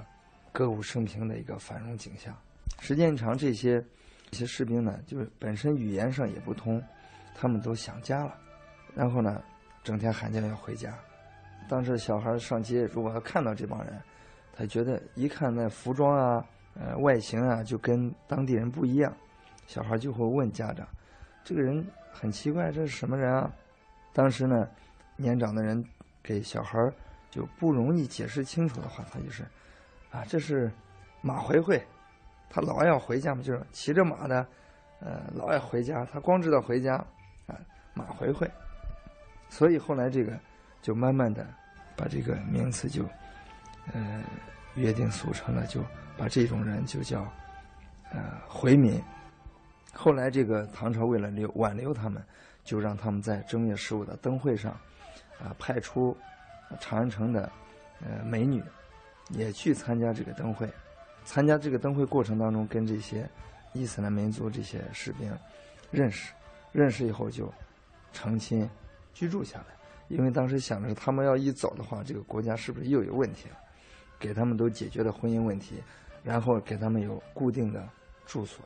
[0.52, 2.32] 歌舞升平的一个繁荣景象。
[2.80, 3.84] 时间长，这些
[4.32, 6.82] 这些士兵呢，就是本身语言上也不通，
[7.36, 8.36] 他们都想家了，
[8.96, 9.42] 然后呢，
[9.84, 10.94] 整天喊叫要回家。
[11.68, 14.02] 当时小孩上街，如果他看到这帮人，
[14.54, 16.46] 他觉得一看那服装啊、
[16.80, 19.16] 呃外形啊，就跟当地人不一样，
[19.68, 20.88] 小孩就会问家长
[21.44, 23.52] ：“这个人很奇怪，这是什么人啊？”
[24.14, 24.68] 当时呢，
[25.16, 25.84] 年长的人
[26.24, 26.92] 给小孩
[27.30, 29.44] 就不容易解释清楚的话，他就是
[30.12, 30.72] ：“啊，这是
[31.22, 31.82] 马回回，
[32.50, 34.46] 他老要回家嘛，就是骑着马的，
[35.00, 36.96] 呃，老要回家，他光知道回家
[37.48, 37.56] 啊，
[37.94, 38.50] 马回回。”
[39.50, 40.38] 所以后来这个
[40.82, 41.46] 就慢慢的
[41.96, 43.04] 把这个名词就
[43.94, 44.24] 呃
[44.76, 45.82] 约定俗成了，就
[46.18, 47.22] 把这种人就叫
[48.12, 49.02] 呃回民。
[49.94, 52.24] 后来这个唐朝为了留挽留他们，
[52.64, 54.72] 就让他们在正月十五的灯会上
[55.40, 56.16] 啊派出
[56.80, 57.52] 长安城的
[58.02, 58.64] 呃美女
[59.30, 60.70] 也去参加这个灯会。
[61.30, 63.30] 参加这个灯会过程当中，跟这些
[63.74, 65.32] 伊斯兰民族这些士兵
[65.92, 66.34] 认识，
[66.72, 67.48] 认识以后就
[68.12, 68.68] 成亲。
[69.14, 69.66] 居住下来，
[70.08, 73.56] 因为当时想着，他们要一走的话，这个国家是不是又有问题了？
[74.18, 75.76] 给他们都解决了婚姻问题，
[76.24, 77.88] 然后给他们有固定的
[78.26, 78.66] 住所。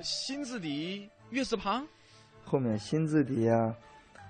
[0.00, 1.84] 心字底，月字旁，
[2.44, 3.74] 后面心字底呀，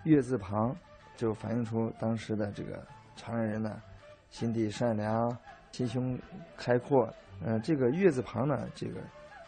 [0.04, 0.74] 月字旁，
[1.16, 2.82] 就反映出当时的这个
[3.14, 3.82] 长安人呢，
[4.30, 5.36] 心地善良，
[5.70, 6.18] 心胸
[6.56, 7.12] 开阔。
[7.44, 9.00] 呃，这个月字旁呢，这个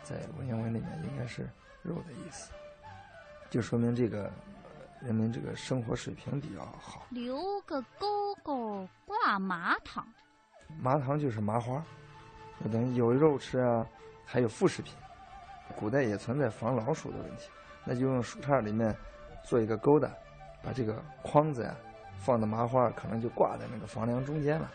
[0.03, 1.48] 在文言文里面应该是
[1.83, 2.53] 肉的意思，
[3.48, 4.31] 就说明这个。
[5.03, 7.07] 人们这个生活水平比较好。
[7.09, 10.07] 留个钩钩挂麻糖，
[10.79, 11.83] 麻糖就是麻花，
[12.70, 13.87] 等于有肉吃啊，
[14.26, 14.92] 还有副食品。
[15.74, 17.48] 古代也存在防老鼠的问题，
[17.83, 18.94] 那就用树杈里面
[19.42, 20.14] 做一个钩的，
[20.62, 21.74] 把这个筐子呀
[22.18, 24.70] 放的麻花，可能就挂在那个房梁中间了，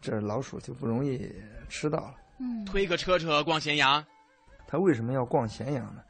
[0.00, 1.32] 这老鼠就不容易
[1.68, 2.14] 吃到了。
[2.38, 4.04] 嗯，推个车车逛咸阳，
[4.66, 6.02] 他为什么要逛咸阳呢？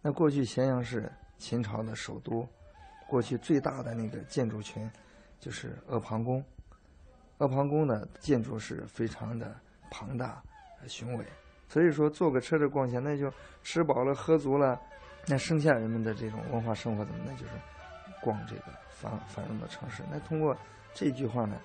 [0.00, 2.48] 那过去咸阳是秦朝的首都。
[3.06, 4.90] 过去最大的那个建筑群，
[5.38, 6.42] 就是阿房宫。
[7.38, 9.54] 阿房宫的建筑是非常的
[9.90, 10.42] 庞大、
[10.88, 11.24] 雄伟，
[11.68, 13.30] 所以说坐个车子逛下，那就
[13.62, 14.80] 吃饱了、喝足了。
[15.26, 17.24] 那剩下人们的这种文化生活怎么？
[17.24, 17.52] 呢就是
[18.22, 20.02] 逛这个繁繁荣的城市。
[20.10, 20.56] 那通过
[20.94, 21.56] 这句话呢，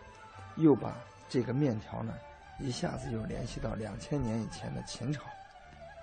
[0.58, 0.96] 又把
[1.30, 2.14] 这个面条呢，
[2.60, 5.22] 一下子又联系到两千年以前的秦朝，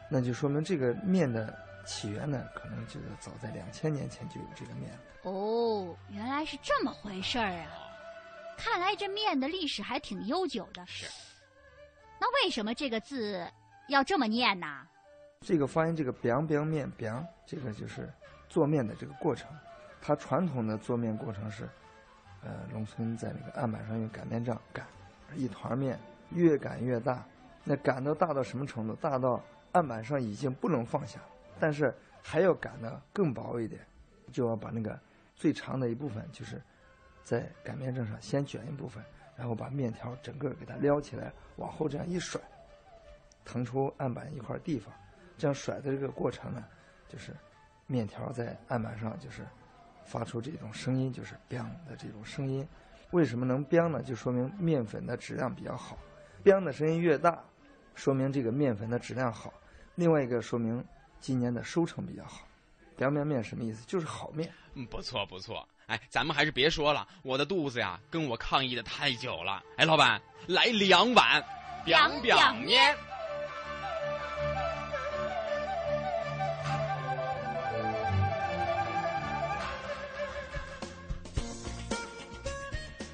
[0.08, 1.66] 那就说明这个面的。
[1.88, 4.98] 起源呢，可能就是早在两千年前就有这个面了。
[5.22, 7.70] 哦，原来是这么回事儿啊！
[8.58, 10.84] 看来这面的历史还挺悠久的。
[10.84, 11.06] 是。
[12.20, 13.46] 那为什么这个字
[13.86, 14.84] 要这么念呢？
[15.42, 18.12] 这个发音，这个 “biang biang 面 biang”，这个就是
[18.48, 19.48] 做面的这个过程。
[20.02, 21.68] 它传统的做面过程是，
[22.42, 24.84] 呃，农村在那个案板上用擀面杖擀，
[25.36, 25.98] 一团面
[26.30, 27.24] 越擀越大。
[27.62, 28.94] 那擀到大到什么程度？
[28.94, 31.20] 大到案板上已经不能放下。
[31.58, 33.80] 但是还要擀的更薄一点，
[34.32, 34.98] 就要把那个
[35.34, 36.60] 最长的一部分，就是
[37.24, 39.02] 在擀面杖上先卷一部分，
[39.36, 42.40] 然后把面条整个给它撩起来，往后这样一甩，
[43.44, 44.92] 腾出案板一块地方。
[45.38, 46.64] 这样甩的这个过程呢，
[47.08, 47.34] 就是
[47.86, 49.42] 面条在案板上就是
[50.04, 52.66] 发出这种声音，就是“铛的这种声音。
[53.10, 54.02] 为什么能“biang” 呢？
[54.02, 55.98] 就说明面粉的质量比较好。
[56.44, 57.42] “biang” 的声音越大，
[57.94, 59.52] 说明这个面粉的质量好。
[59.94, 60.84] 另外一个说明。
[61.18, 62.46] 今年的收成比较好，
[62.98, 63.84] 凉面面什么意思？
[63.86, 64.52] 就是好面。
[64.74, 65.66] 嗯，不错不错。
[65.86, 69.64] 哎，咱们还是别说了，我的肚子呀跟我抗议的太久了。
[69.76, 71.42] 哎，老板，来两碗
[71.84, 72.94] 凉凉面。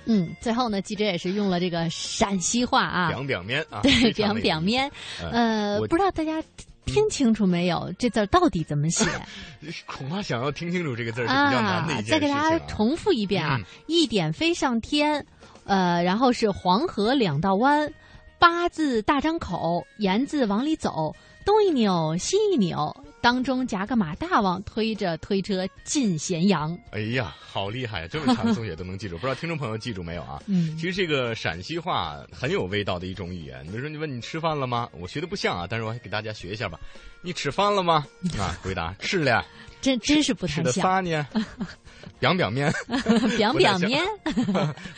[0.05, 4.91] 嗯，最后呢，记者也是用了这个陕西话啊，凉凉面啊，对，凉凉面。
[5.31, 6.43] 呃，不知道大家。
[6.85, 7.95] 听清楚没有？
[7.97, 9.07] 这字到底怎么写？
[9.87, 13.57] 恐怕想要听清楚这个字是比较难的一件事再给大家重复一遍啊！
[13.87, 15.25] 一点飞上天，
[15.65, 17.88] 呃，然后是黄河两道弯，
[18.37, 21.15] 八字大张口，言字往里走，
[21.47, 22.95] 东一扭西一扭。
[23.23, 26.77] 当中夹个马大王推着推车进咸阳。
[26.91, 28.09] 哎呀，好厉害！
[28.09, 30.43] 这么长，的东西都能记住，不知道听众朋友记住没有啊？
[30.49, 33.65] 嗯，其实这个陕西话很有味道的一种语言。
[33.67, 34.89] 比如说，你问你吃饭了吗？
[34.93, 36.79] 我学的不像啊，但是我还给大家学一下吧。
[37.23, 38.05] 你吃饭了吗？
[38.37, 39.47] 啊，回答吃了。
[39.83, 40.64] 真真是不太像。
[40.64, 41.27] 吃的啥呢？
[42.18, 42.73] 表表面，
[43.37, 44.01] 表表面，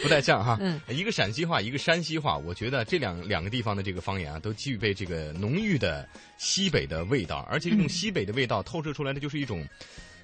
[0.02, 0.60] 不太像 哈。
[0.88, 9.66] 一个陕西话，一个山西话，我觉得这两两个地方的这个方言啊，都具备这个浓郁的西北的味道，而且这种西北的味道透射出来的就是一种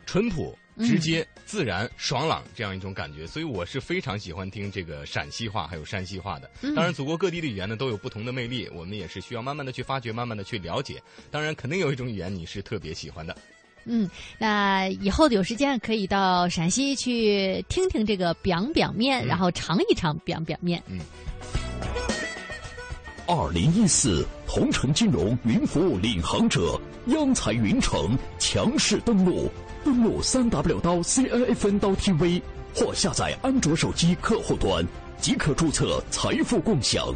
[0.05, 3.27] 淳朴、直接、自然、爽朗这样一种感觉。
[3.27, 6.51] 所以我是非常喜欢听这个陕西话还有山西话的。
[6.75, 11.03] 当然，祖国各地的语言呢都有不同的魅力，我们也是需要慢慢的去发掘，慢慢的去了解。
[11.31, 13.35] 当然，肯定有一种语言你是特别喜欢的。
[13.85, 20.83] 嗯，那以后有时间可以到陕西去听听这个表表面，然后尝一尝表表面。
[20.89, 21.01] 嗯。
[23.27, 29.49] 二零一四同城金融云服务领航者央财云城强势登陆，
[29.85, 32.43] 登录三 W 刀 CNFN 刀 TV
[32.75, 34.85] 或下载安卓手机客户端
[35.21, 37.15] 即可注册财富共享。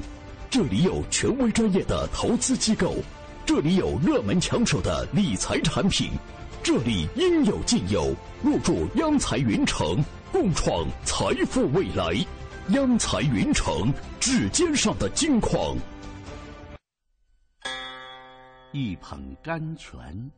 [0.48, 2.94] 这里有权威专业的投资机构，
[3.44, 6.10] 这里有热门抢手的理财产品，
[6.64, 8.14] 这里应有尽有。
[8.42, 12.14] 入驻央财云城，共创财富未来。
[12.70, 15.76] 央财云城，指尖上的金矿。
[18.72, 20.30] 一捧甘泉，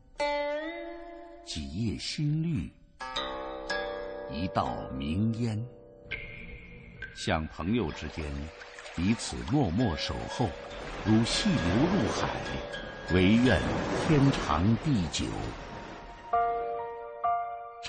[1.45, 2.69] 几叶新绿，
[4.29, 5.65] 一道明烟，
[7.15, 8.25] 像朋友之间
[8.97, 10.49] 彼此默默守候，
[11.05, 12.27] 如细流入海，
[13.13, 13.61] 唯愿
[14.05, 15.23] 天长地久。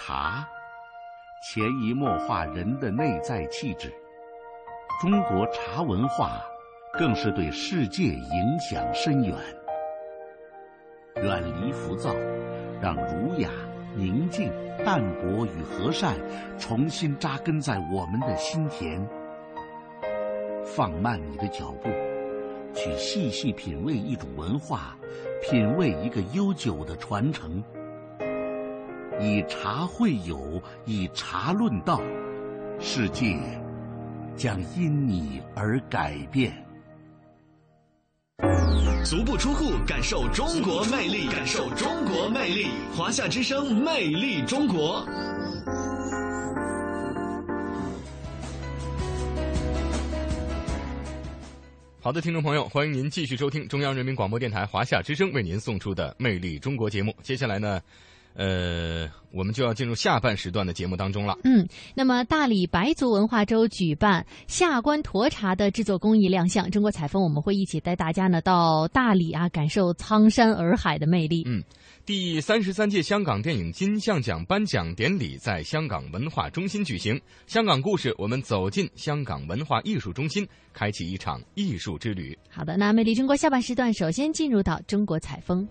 [0.09, 0.49] 茶，
[1.43, 3.93] 潜移默化人的内在气质。
[5.03, 6.41] 中国茶文化，
[6.95, 9.37] 更是对世界影响深远。
[11.17, 12.15] 远离浮躁，
[12.81, 13.51] 让儒雅、
[13.95, 14.51] 宁静、
[14.83, 16.17] 淡泊与和善
[16.59, 19.07] 重新扎根在我们的心田。
[20.65, 21.91] 放慢你的脚步，
[22.73, 24.97] 去细细品味一种文化，
[25.43, 27.63] 品味一个悠久的传承。
[29.21, 32.01] 以茶会友，以茶论道，
[32.79, 33.37] 世界
[34.37, 36.53] 将因你而改变。
[39.05, 42.69] 足不出户，感受中国魅力，感受中国魅力。
[42.97, 45.05] 华夏之声，魅力中国。
[52.01, 57.13] 好的，听众朋友，欢迎您继续收听中央人民广播电台华夏之声为您送出的《魅力中国》节目。
[57.21, 57.81] 接下来呢？
[58.39, 61.37] 呃，我们就要进入下半时段的节目当中了。
[61.43, 71.43] 嗯，那么大理白族文化周举办下关沱茶的制作工艺亮相，中国采风我们会一起带大家呢到大理啊，感受苍山洱海的魅力。
[71.47, 71.61] 嗯，
[72.07, 77.21] 第三十三届香港电影金像奖颁奖典礼在香港文化中心举行。
[77.49, 82.39] 香港故事，我们走进香港文化艺术中心，开启一场艺术之旅。
[82.49, 85.67] 好的，那魅力中国下半时段首先进入到中国采风。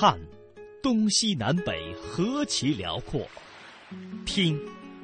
[0.00, 0.16] 看，
[0.80, 3.22] 东西南北何其辽阔；
[4.24, 4.56] 听，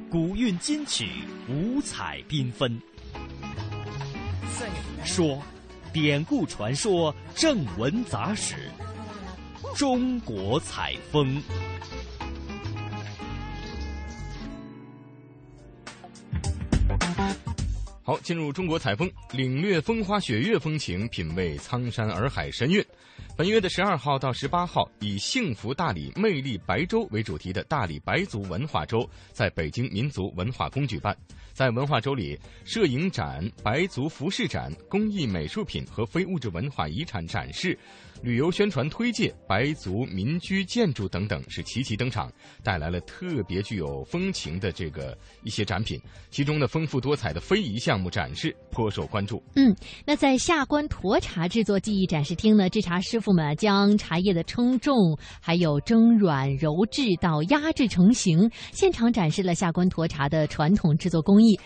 [0.09, 1.09] 古韵今曲
[1.49, 2.71] 五彩缤纷；
[5.05, 5.43] 说，
[5.93, 8.71] 典故传说正文杂史。
[9.75, 11.43] 中国采风。
[18.05, 22.87] 好，进入中国采风，领略风花雪月风情，品味苍山洱海神韵。
[23.37, 31.17] 本月的十二号到十八号，以“幸福大理，魅力白州”为主题的大理白族文化周在北京民族文化宫举办。
[31.53, 37.77] 在文化周里，摄影展、白族服饰展、工艺美术品和非物质文化遗产展示。
[38.23, 46.01] 旅游宣传推介、白族民居建筑等等是齐齐登场，带来了特别具有风情的这个一些展品。
[46.31, 49.43] 其中的丰富多彩的非遗项目展示颇受关注。
[49.57, 49.75] 嗯，
[50.07, 54.95] 那在下关沱茶制作技艺展示厅呢，制茶师傅们将茶叶的称重、
[55.41, 61.59] 还有蒸软揉制到压制成型，现场展示了下关沱茶的传统制作工艺。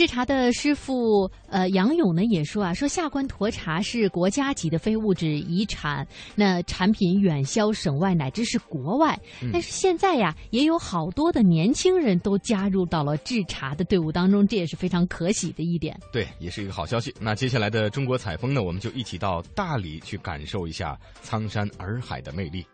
[0.00, 6.08] 制茶的师傅呃杨勇呢也说啊，说下关沱茶是国家级的非物质遗产。
[6.34, 9.20] 那产品远销省外乃至是国外，
[9.52, 15.94] 但是现在呀，也有好多的年轻人都加入到了制茶的队伍当中，这也是非常可喜的一点。
[16.10, 17.14] 对，也是一个好消息。
[17.20, 22.64] 那接下来的中国采风呢，我们就一起到大理去感受一下苍山洱海的魅力。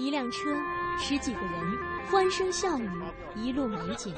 [0.00, 0.56] 一辆车，
[0.98, 1.78] 十几个人，
[2.10, 2.88] 欢声笑语，
[3.36, 4.14] 一路美景。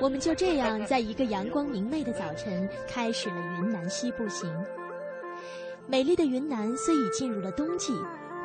[0.00, 4.50] 我们就这样在一个阳光明媚的早晨开始了云南西部行。
[5.86, 7.92] 美丽的云南虽已进入了冬季，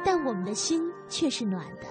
[0.03, 1.87] 但我们的心却是暖的。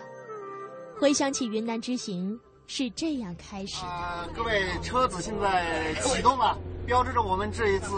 [1.01, 4.29] 回想起云南之行是这样开始的。
[4.37, 7.95] 各位，车子现在启动了，标志着我们这一次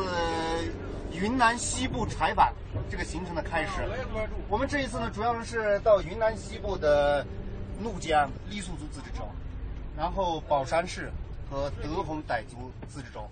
[1.12, 2.52] 云南西部采访
[2.90, 3.70] 这个行程的开始。
[4.48, 7.26] 我们这一次呢，主要是到云南西部的
[7.80, 9.24] 怒江傈僳族自治州，
[9.96, 11.10] 然后保山市。
[11.48, 13.24] 和德宏傣族自治州，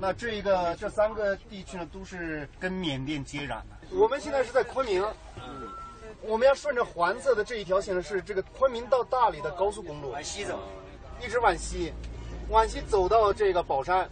[0.00, 3.66] 那这一个这三个地区呢，都是跟缅甸接壤的。
[3.92, 5.06] 我们现在是在昆明，
[6.22, 10.58] 我们要顺着黄色的这一条线呢，是这个昆明到大理的高速公路，往西走，
[11.24, 11.92] 一直往西，
[12.48, 14.10] 往西走到这个宝山，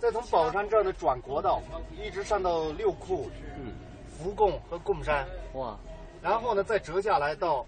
[0.00, 1.62] 再从宝山这儿呢转国道，
[2.00, 3.72] 一直上到六库、嗯
[4.18, 5.26] 福贡和贡山。
[5.52, 5.76] 哇，
[6.22, 7.66] 然后呢再折下来到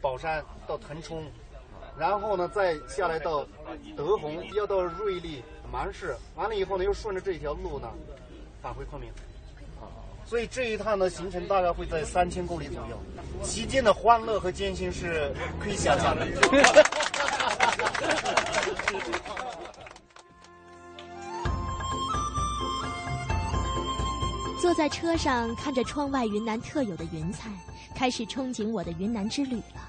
[0.00, 1.24] 宝山，到腾冲，
[1.96, 3.46] 然后呢再下来到
[3.96, 7.88] 德宏，要到瑞丽、芒市，完了以后呢又顺着这条路呢
[8.60, 9.10] 返回昆明。
[10.24, 12.98] 所以这一趟的行程大概会在三千公里左右，
[13.44, 16.26] 期间的欢乐和艰辛是可以想象的。
[24.66, 27.52] 坐在车上，看着窗外云南特有的云彩，
[27.94, 29.88] 开始憧憬我的云南之旅了。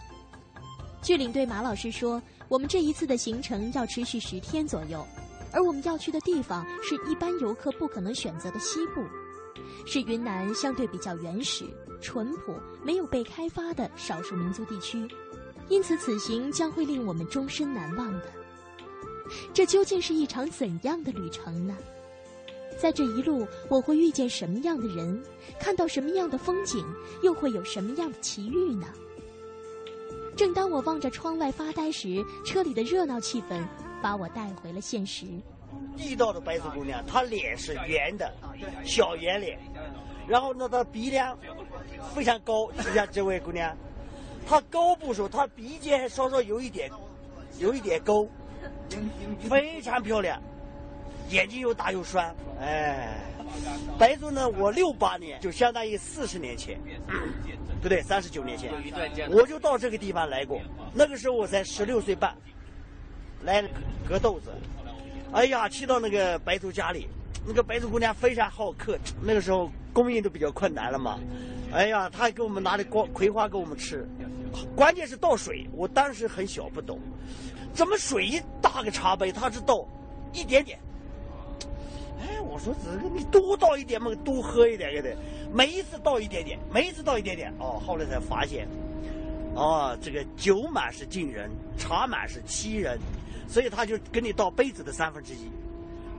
[1.02, 5.04] 据领队马老师说，我们这一次的行程要持续十天左右，
[5.52, 9.04] 而我们要去的地方是一般游客不可能选择的西部，
[9.88, 11.66] 是云南相对比较原始、
[12.00, 12.54] 淳朴、
[12.84, 15.08] 没有被开发的少数民族地区，
[15.70, 18.26] 因此此行将会令我们终身难忘的。
[19.56, 21.76] 这究竟是一场怎样的旅程呢？
[22.80, 25.22] 在这一路，我会遇见什么样的人，
[25.60, 26.86] 看到什么样的风景，
[27.24, 28.88] 又会有什么样的奇遇呢？
[30.36, 33.66] 正当我望着窗外发呆时，车里的热闹气氛
[34.02, 35.26] 把我带回了现实。
[35.98, 38.32] 地道的白族姑娘，她脸是圆的，
[38.86, 39.60] 小圆脸，
[40.28, 41.36] 然后呢，她鼻梁
[42.14, 43.76] 非常高，就像这位姑娘，
[44.48, 46.92] 她高不说，她鼻尖还稍稍有一点，
[47.58, 48.28] 有一点高，
[49.50, 50.40] 非常漂亮。
[51.30, 53.20] 眼睛又大又酸，哎，
[53.98, 54.48] 白族呢？
[54.50, 56.80] 我六八年就相当于四十年前，
[57.82, 58.72] 不对，三十九年前，
[59.30, 60.62] 我就到这个地方来过。
[60.94, 62.34] 那个时候我才十六岁半，
[63.44, 63.62] 来
[64.08, 64.52] 割豆子。
[65.34, 67.10] 哎呀，去到那个白族家里，
[67.46, 68.98] 那个白族姑娘非常好客。
[69.22, 71.20] 那个时候供应都比较困难了嘛，
[71.74, 74.08] 哎呀，她还给我们拿的光葵花给我们吃。
[74.76, 76.98] 关键是倒水，我当时很小不懂，
[77.74, 79.86] 怎么水一大个茶杯，她是倒
[80.32, 80.80] 一点点。
[82.20, 85.10] 哎，我说这个你多倒一点嘛，多喝一点给他。
[85.54, 87.54] 每一次倒一点点，每一次倒一点点。
[87.60, 88.68] 哦，后来才发现，
[89.56, 93.00] 哦，这个酒满是敬人，茶满是欺人，
[93.48, 95.50] 所以他就给你倒杯子的三分之一。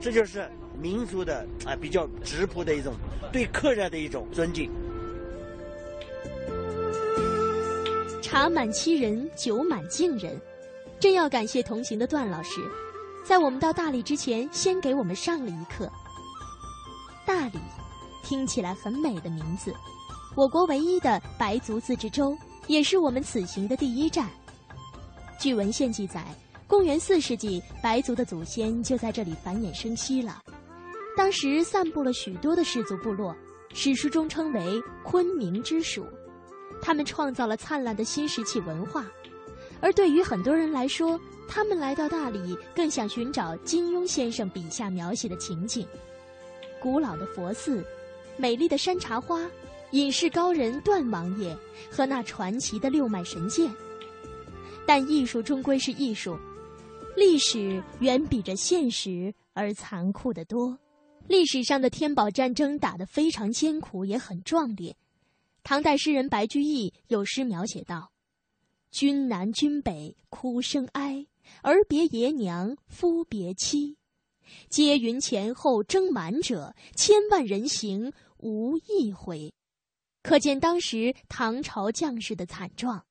[0.01, 0.49] 这就是
[0.81, 2.93] 民族的啊比较质朴的一种
[3.31, 4.71] 对客人的一种尊敬。
[8.21, 10.39] 茶满欺人，酒满敬人，
[10.99, 12.61] 真要感谢同行的段老师。
[13.23, 15.89] 在我们到大理之前，先给我们上了一课。
[17.25, 17.59] 大理，
[18.23, 19.73] 听起来很美的名字，
[20.35, 22.35] 我国唯一的白族自治州，
[22.67, 24.27] 也是我们此行的第一站。
[25.39, 26.25] 据文献记载，
[26.65, 30.41] 公元四世纪，白族的祖先就在这里繁衍生息了。
[31.15, 33.35] 当时散布了许多的氏族部落，
[33.73, 36.05] 史书中称为昆明之属。
[36.81, 39.05] 他们创造了灿烂的新石器文化。
[39.81, 45.87] 而对于很多人来说，他们来到大理，更想寻找金庸先生笔下描写的情景：
[46.81, 47.83] 古老的佛寺、
[48.37, 49.49] 美丽的山茶花、
[49.91, 51.57] 隐士高人段王爷
[51.89, 53.71] 和那传奇的六脉神剑。
[54.85, 56.37] 但艺术终归是艺术，
[57.15, 60.77] 历史远比这现实而残酷得多。
[61.27, 64.95] 历史上的天宝战争打得非常艰苦，也很壮烈。
[65.63, 68.11] 唐代诗人白居易有诗描写道。
[68.91, 71.27] 君南君北哭声哀，
[71.61, 73.97] 儿别爷娘夫别妻，
[74.67, 79.53] 皆云前后征满者，千万人行无一回。
[80.23, 83.05] 可见当时唐朝将士的惨状。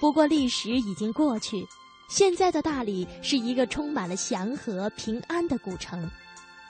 [0.00, 1.66] 不过历史已经过去，
[2.08, 6.08] 现在的大理是一个充满了祥和平安的古城。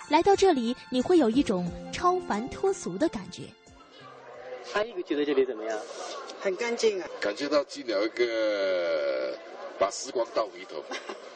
[0.08, 3.42] 来到这里，你会有一种超凡脱俗的感觉。
[4.74, 5.78] 阿姨觉得这里怎么样？
[6.46, 7.08] 很干净啊！
[7.20, 9.36] 感觉到进了一个
[9.80, 10.80] 把时光倒回头，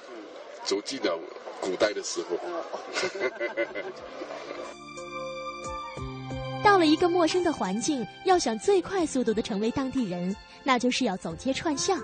[0.63, 1.19] 走进了
[1.61, 2.39] 古代的时候。
[6.63, 12.01] 到了一个陌生的环境，要想最快速度的成为当地人，那就是要走街串巷，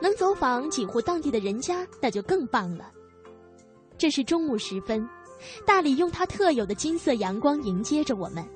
[0.00, 2.88] 能走访几户当地的人家，那就更棒了。
[3.98, 5.04] 这是中午时分，
[5.66, 8.48] 大理用它特有的金色阳光迎接着我们，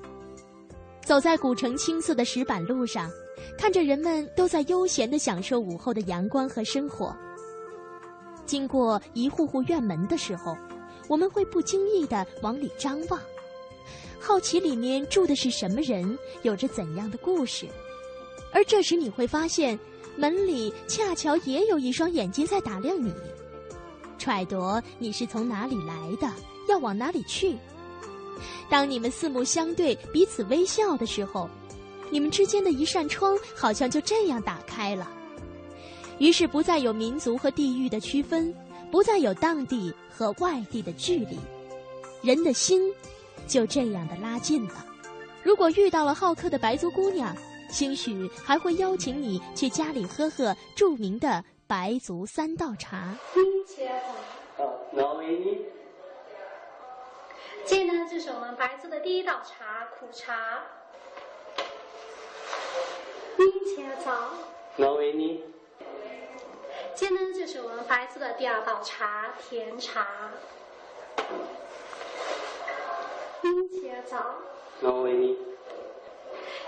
[1.03, 3.11] 走在古城青色的石板路上。
[3.57, 7.15] 看着人们都在悠闲地享受午后的阳光和生活。
[8.45, 10.57] 经过一户户院门的时候，
[11.07, 13.19] 我们会不经意地往里张望，
[14.19, 17.67] 好奇里面住的是什么人，有着怎样的故事。
[18.51, 19.79] 而这时你会发现，
[20.17, 23.13] 门里恰巧也有一双眼睛在打量你，
[24.17, 26.31] 揣度你是从哪里来的，
[26.67, 27.57] 要往哪里去。
[28.69, 31.49] 当你们四目相对，彼此微笑的时候。
[32.09, 35.09] 你们之间的一扇窗好像就这样打开了，
[36.19, 38.53] 于是不再有民族和地域的区分，
[38.91, 41.39] 不再有当地和外地的距离，
[42.21, 42.93] 人的心
[43.47, 44.85] 就这样的拉近了。
[45.41, 47.35] 如果遇到了好客的白族姑娘，
[47.69, 53.17] 兴许还会邀请你去家里喝喝著名的白族三道茶。
[54.91, 55.57] 那为你。
[57.65, 60.61] 这呢，就是我们白族的第一道茶——苦茶。
[63.37, 64.11] 您且早。
[64.75, 65.43] 那为你。
[66.95, 70.31] 这呢，就是我们白族的第二道茶——甜茶。
[73.41, 74.35] 您且早。
[74.79, 75.37] 那为你。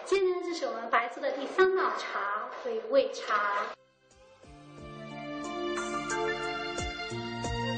[0.05, 3.67] 这呢，就是我们白族的第三道茶——回味茶。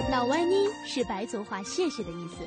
[0.10, 2.38] 老歪妮是白族话“谢谢”的意思。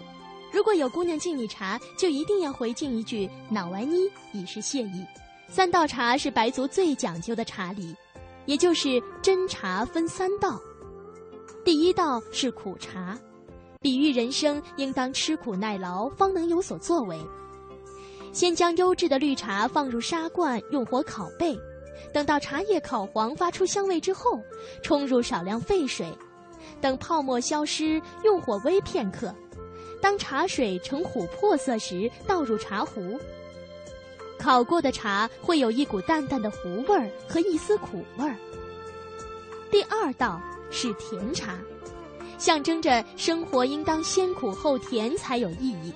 [0.50, 5.06] 如果有姑娘敬你茶，就一定要回敬一句“老歪妮”，以示谢意。
[5.52, 7.92] 三道茶是白族最讲究的茶礼，
[8.46, 10.60] 也就是斟茶分三道。
[11.64, 13.18] 第一道是苦茶，
[13.80, 17.18] 比喻人生应当吃苦耐劳，方能有所作为。
[18.32, 21.58] 先将优质的绿茶放入砂罐，用火烤焙，
[22.12, 24.40] 等到茶叶烤黄，发出香味之后，
[24.84, 26.16] 冲入少量沸水，
[26.80, 29.34] 等泡沫消失，用火煨片刻。
[30.00, 33.18] 当茶水呈琥珀色时，倒入茶壶。
[34.40, 38.34] 烤过的茶会有一股淡淡的糊味儿和一丝苦味儿。
[39.70, 41.58] 第二道是甜茶，
[42.38, 45.92] 象征着生活应当先苦后甜才有意义。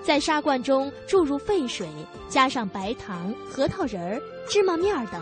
[0.00, 1.88] 在砂罐中注入沸水，
[2.28, 5.20] 加上白糖、核桃仁儿、芝麻面儿等，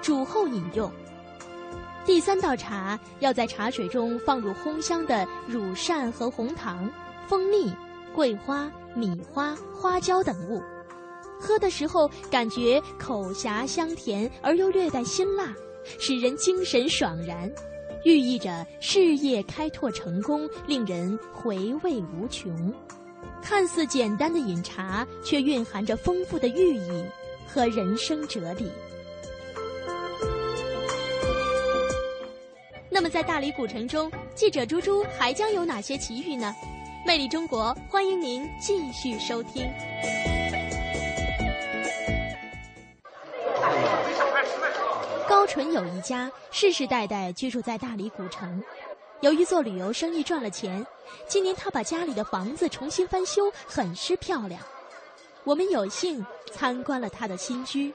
[0.00, 0.90] 煮后饮用。
[2.06, 6.90] 第三道茶要在茶水中放入烘香的乳扇和红糖。
[7.28, 7.72] 蜂蜜、
[8.12, 10.60] 桂花、米花、花椒等物，
[11.40, 15.54] 喝的时候感觉口颊香甜而又略带辛辣，
[15.98, 17.50] 使人精神爽然，
[18.04, 22.72] 寓意着事业开拓成功，令人回味无穷。
[23.42, 27.04] 看似简单的饮茶，却蕴含着丰富的寓意
[27.46, 28.70] 和人生哲理。
[32.90, 36.54] 那么，在大理古城中，记者猪猪还将有哪些奇遇呢？
[37.06, 39.66] 魅力中国，欢迎您继续收听。
[45.50, 48.62] 纯友一家世世代代居住在大理古城，
[49.20, 50.86] 由于做旅游生意赚了钱，
[51.26, 54.62] 今年他把家里的房子重新翻修，很是漂亮。
[55.42, 57.92] 我们有幸参观了他的新居。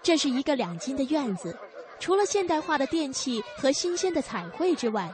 [0.00, 1.58] 这是一个两进的院子，
[1.98, 5.12] 除了现代化的电器和新鲜的彩绘之外。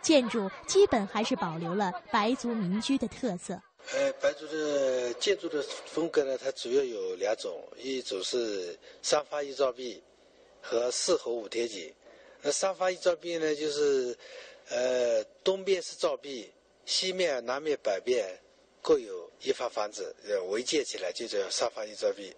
[0.00, 3.54] 建筑基本还是保留了白族民居的特色。
[3.94, 10.02] 呃，白族的建筑的风格呢，它主要有两种，一种是三发一照壁
[10.62, 11.92] 和四合五天井。
[12.40, 14.16] 那三发一照壁呢，就是
[14.70, 16.50] 呃东边是照壁，
[16.86, 18.38] 西面、南面、北面
[18.80, 22.32] 各有一发房子，呃围建起来就叫三发一照壁。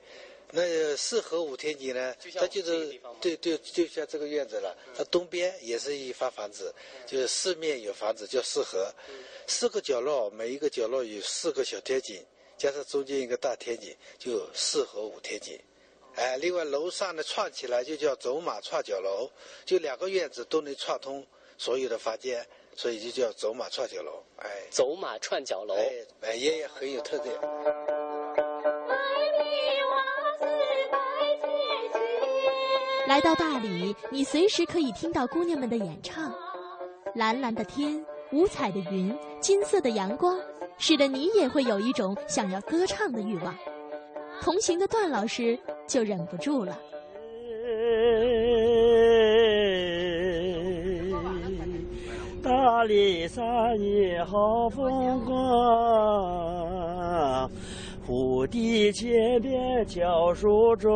[0.57, 2.15] 那四合五天井呢？
[2.35, 4.77] 它就是对对，就像这个院子了。
[4.97, 6.73] 它东边也是一发房子，
[7.07, 8.95] 就是四面有房子，叫四合。
[9.49, 12.25] 四个角落，每一个角落有四个小天井，
[12.57, 15.59] 加上中间一个大天井，就四合五天井。
[16.17, 19.29] 哎，另外楼上呢串起来就叫走马串角楼，
[19.65, 21.27] 就两个院子都能串通
[21.59, 22.47] 所有的房间，
[22.77, 24.23] 所以就叫走马串角楼。
[24.37, 25.75] 哎，走马串角楼，
[26.21, 27.35] 哎，也也很有特点。
[33.07, 36.33] 来到大理，你随时可以听到姑娘们的演唱。
[37.15, 40.41] 蓝蓝的天，五彩的云，金色的阳光，
[40.79, 43.57] 使得你也会有一种想要歌唱的欲望。
[44.41, 46.79] 同行的段老师就忍不住了。
[52.43, 53.45] 大理山
[53.81, 55.35] 也好风光。
[58.07, 60.93] 蝴蝶前边教书转，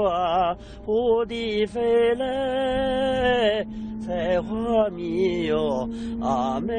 [0.85, 3.67] 蝴蝶飞来
[4.09, 5.87] 采花蜜哟，
[6.23, 6.73] 阿妹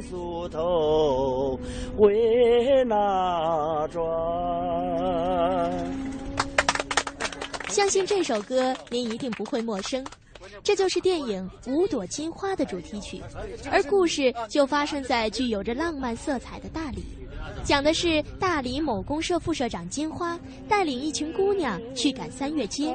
[0.00, 1.56] 梳头
[1.98, 4.02] 为哪转？
[7.68, 10.04] 相信这首歌您一定不会陌生，
[10.64, 13.22] 这就是电影《五朵金花》的主题曲，
[13.70, 17.04] 而故事就发生在具有着浪漫色彩的大理。
[17.64, 20.38] 讲的是大理某公社副社长金花
[20.68, 22.94] 带领一群姑娘去赶三月街，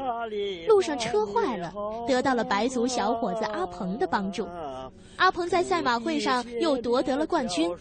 [0.67, 1.73] 路上车坏了，
[2.07, 4.47] 得到了白族小伙子阿鹏的帮助。
[5.17, 7.71] 阿鹏在赛马会上又夺得了冠军。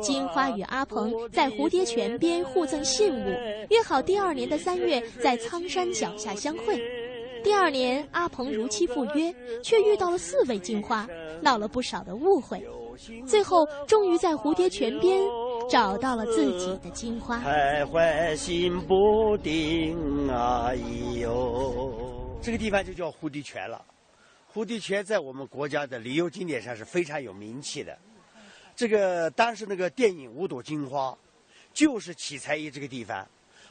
[0.00, 3.28] 金花与阿鹏在蝴蝶泉边互赠信物，
[3.68, 6.80] 约好第二年的三月在苍山脚下相会。
[7.42, 11.06] 第二年，阿鹏如期赴约，却遇到了四位金花，
[11.40, 12.66] 闹了不少的误会。
[13.26, 15.22] 最后，终于在蝴蝶泉边
[15.70, 17.38] 找到了自己的金花。
[17.38, 20.74] 徘徊心不定啊
[21.20, 21.94] 哟，
[22.42, 23.80] 这个地方就叫蝴蝶泉了。
[24.52, 27.96] 蝴蝶泉在我们国家的旅游景点上是非常有名气的。
[28.74, 31.10] 这个当时那个电影《五朵金花》，
[31.72, 33.24] 就是取材于这个地方，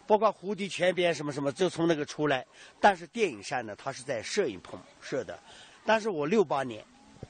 [0.08, 2.45] 包括蝴蝶泉边什么什么，就从那个出来。
[2.80, 5.38] 但是电影上呢，它是在摄影棚摄的。
[5.86, 6.82] 但是我六八年，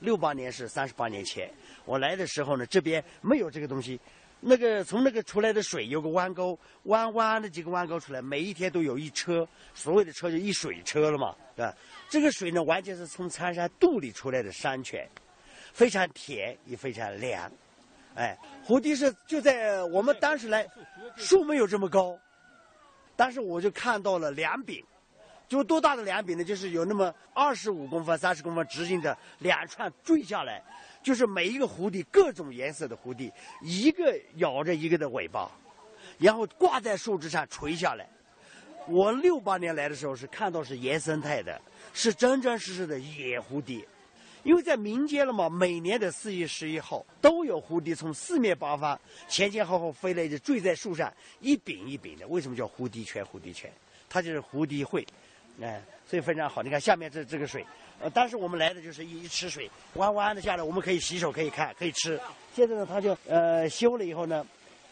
[0.02, 1.50] 六八年是三十八年前。
[1.86, 4.00] 我来的时候呢，这边没有这个东西，
[4.42, 11.76] 那个从那个出来的水有个弯沟，弯弯的几个弯沟出来，每一天都有一车，所谓的车就一水车了嘛，对吧？
[12.10, 15.06] 这个水呢，完全是从苍山肚里出来的山泉，
[15.74, 17.52] 非常甜也非常凉，
[18.16, 20.66] 哎，蝴蝶是就在我们当时来，
[21.18, 22.18] 树没有这么高，
[23.18, 24.82] 但是我就看到了两柄，
[25.50, 26.46] 就多大的两柄呢？
[26.46, 30.64] 就是有那么二十五公分、三十公分直径的两串坠下来。
[31.02, 33.32] 就是每一个蝴蝶，各种颜色的蝴蝶，
[33.62, 35.50] 一个咬着一个的尾巴，
[36.18, 38.08] 然后挂在树枝上垂下来。
[38.88, 41.62] 我六八年来的时候是看到是原生态的，
[41.94, 43.86] 是真真实实的野蝴蝶。
[44.44, 52.26] 因为在民间了嘛，每年的四月十一号都有蝴蝶从四面八方前前后后飞来，就坠在树上，一柄一柄的。
[52.28, 53.24] 为什么叫蝴蝶泉？
[53.26, 53.70] 蝴蝶泉，
[54.08, 55.06] 它就是蝴蝶会，
[55.62, 56.64] 哎，所以非常好。
[56.64, 57.64] 你看下面这这个水。
[58.02, 62.18] 呃，当时我们来的就是一一池水，弯弯的下来，我们可以洗手，可以看，可以吃。
[62.56, 64.46] 现在呢，他就呃修了以后呢，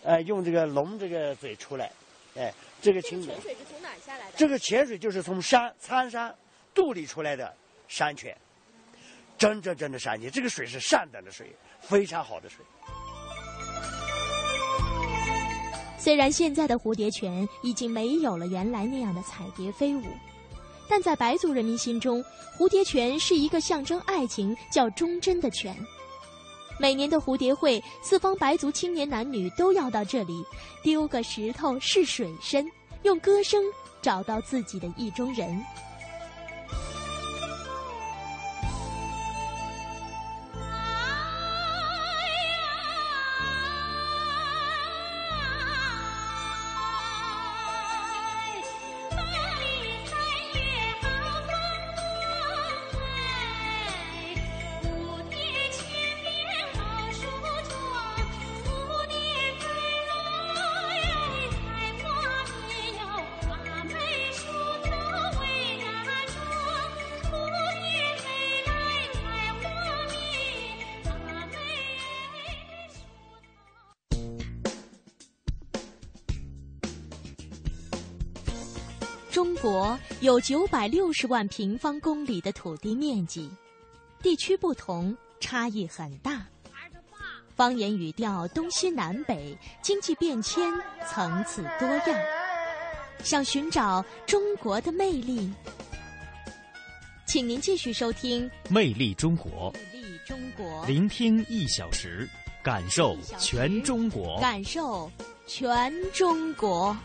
[0.04, 1.90] 呃用这个龙这个嘴出来，
[2.36, 4.34] 哎，这个清泉水是从哪儿下来的？
[4.36, 6.36] 这个泉水就是从山苍山
[6.76, 7.56] 肚里出来的
[7.88, 8.36] 山泉，
[9.38, 10.30] 真真正的山泉。
[10.30, 11.50] 这个水是上等的水，
[11.80, 12.66] 非常好的水。
[15.98, 20.04] 虽然现在的蝴蝶泉已经没有了原来那样的彩蝶飞舞。
[20.90, 22.24] 但在白族人民心中，
[22.58, 25.76] 蝴蝶泉是一个象征爱情、叫忠贞的泉。
[26.80, 30.44] 每年的蝴蝶会，四方白族青年男女都要到这里，
[30.84, 32.66] 丢个石头试水深，
[33.04, 33.64] 用歌声
[34.02, 35.60] 找到自己的意中人。
[79.38, 83.48] 中国有九百六十万平方公里的土地面积，
[84.20, 86.44] 地区不同，差异很大。
[87.56, 90.74] 方言语调东西南北，经济变迁
[91.08, 92.20] 层次多样。
[93.24, 95.54] 想寻找中国的魅力，
[97.28, 102.28] 请您继续收听《魅力中国》，魅力中国，聆听一小时，
[102.64, 105.12] 感受全中国，感受
[105.46, 106.98] 全中国。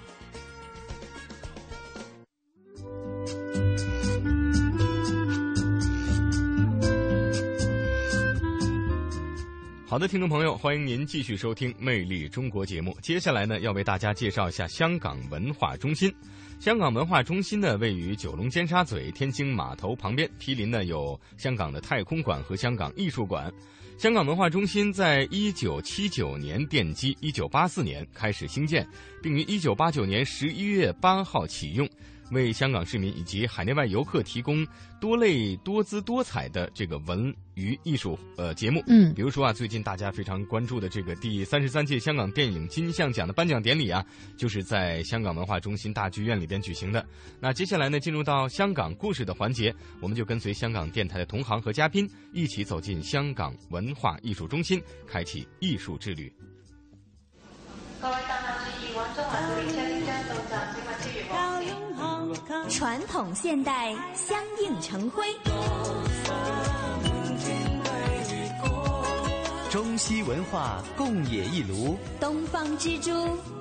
[9.93, 12.97] 好的，听众朋友，欢迎您继续收听《魅力中国》节目。
[13.03, 16.11] 接下来呢，要为大家介绍一下香港文化中心。
[16.59, 23.53] 香港文化中心呢，位于九龙尖沙咀天星码头旁边，毗邻呢有香港的太空馆和香港艺术馆。
[23.99, 28.89] 香港文化中心在一九七九年奠基，一九八四年开始兴建，
[29.23, 31.87] 并于一九八九年十一月八号启用。
[32.31, 34.67] 为香港市民以及海内外游客提供
[35.01, 44.05] 多类多姿多彩的这个文娱艺术呃节目，嗯，比如说啊，最近大家非常关注的这个第三十三届香港电影金像奖的颁奖典礼啊，
[44.37, 47.05] 就是在香港文化中心大剧院里边举行的。
[47.41, 56.33] 那接下来呢，进入到香港故事的环节，我们就跟随香港电台的同行和嘉宾一起走进香港文化艺术中心，开启艺术之旅。
[58.01, 59.43] 各位大客注意，往中环
[62.69, 65.25] 传统现代相映成辉，
[69.71, 73.11] 中西文化共冶一炉，东方之珠，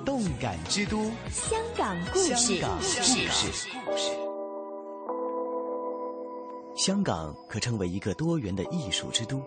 [0.04, 2.34] 动感之都，香港故事。
[2.34, 4.10] 香港故事。
[6.74, 9.42] 香港可称为一个多元的艺术之都，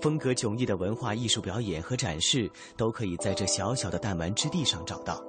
[0.00, 5.22] 风格迥异的文化艺术表演和展示都可以在这小小的弹丸之地上找到。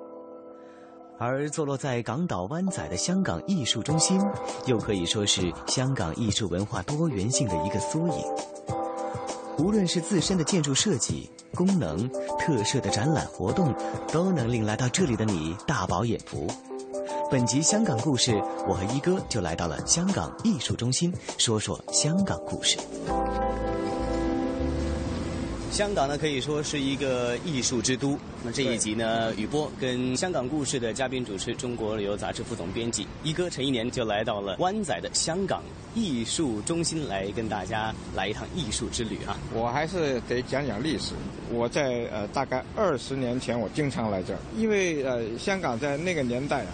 [1.17, 4.21] 而坐落在港岛湾仔的香港艺术中心，
[4.65, 8.25] 又可以说是香港艺术文化多元性的一个缩影。
[9.57, 13.73] 无论是自身的建筑设计、功能、特色的展览活动，
[14.11, 16.47] 都能令来到这里的你大饱眼福。
[17.31, 18.35] 本集香港故事，
[18.67, 22.77] 我和一哥就来到了香港艺术中心，说说香港故事。
[25.75, 28.17] 香港呢可以说是一个艺术之都。
[28.41, 35.61] 那这一集呢，雨波跟香港故事的嘉宾主持、中国旅游杂志副总编辑一哥陈一年就来到了湾仔的香港
[35.93, 39.37] 艺术中心，来跟大家来一趟艺术之旅啊。
[39.53, 41.11] 我还是得讲讲历史。
[41.51, 46.71] 我在呃大概二十年前，我经常来这儿，因为呃香港在那个年代啊，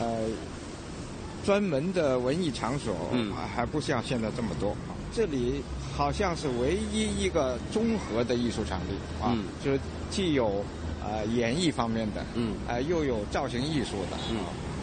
[0.00, 0.28] 呃
[1.44, 2.96] 专门的文艺场所
[3.54, 4.76] 还不像现在这么多。
[5.12, 5.60] 这里
[6.00, 9.78] 好像是唯一一个综合的艺术场地啊，就是
[10.10, 10.64] 既有
[11.04, 14.38] 呃演艺方面的，嗯，呃又有造型艺术的，嗯，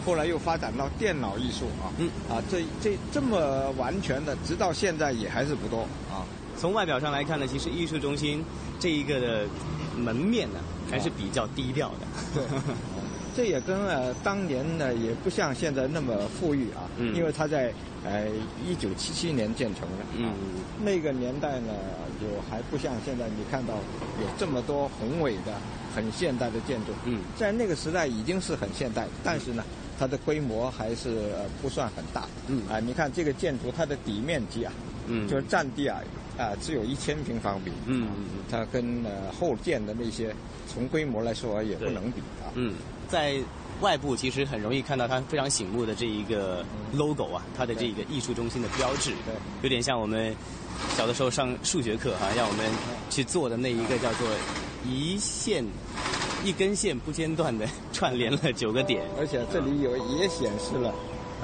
[0.06, 6.22] 后来又发展到电脑艺术啊，嗯，啊这这这么完全的，直到现在也还是不多啊。
[6.56, 8.44] 从外表上来看呢，其实艺术中心
[8.78, 9.44] 这一个的
[9.96, 12.44] 门面呢还是比较低调的，对。
[13.38, 17.72] 这也跟呃当年呢也不像现在那么富裕啊，因为它在
[18.04, 18.26] 呃
[18.66, 20.32] 一九七七年建成的，嗯，
[20.82, 21.72] 那个年代呢
[22.20, 23.74] 就还不像现在你看到
[24.20, 25.54] 有这么多宏伟的、
[25.94, 29.62] 很现代的建筑，嗯，在那个时代已经是很现代，但是呢
[30.00, 31.30] 它的规模还是
[31.62, 34.72] 不算很大，嗯，啊你看这个建筑它的底面积啊，
[35.06, 36.00] 嗯，就是占地啊
[36.36, 38.08] 啊只有一千平方米，嗯，
[38.50, 40.34] 它跟呃后建的那些
[40.66, 42.74] 从规模来说也不能比啊，嗯。
[43.08, 43.36] 在
[43.80, 49.12] 外部其实很容易看到它非常醒目的这一个 logo 啊，它的这个艺术中心的标志，
[49.62, 50.34] 有点像我们
[50.96, 52.66] 小的时候上数学课哈，让我们
[53.08, 54.28] 去做的那一个叫做
[54.84, 55.64] 一线
[56.44, 60.92] 一根线不间断的串联了九个点，而且这里有也显示了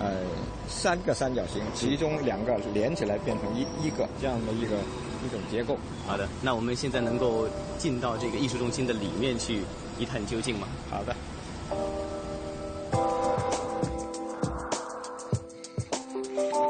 [0.01, 0.23] 呃
[0.69, 4.77] 三个三角形，其中两个连起来变成一一个这样的一个
[5.25, 5.79] 一种结构。
[6.05, 7.49] 好的，那我们现在能够
[7.79, 9.61] 进到这个艺术中心的里面去
[10.01, 10.67] 一探究竟吗？
[10.91, 11.15] 好的。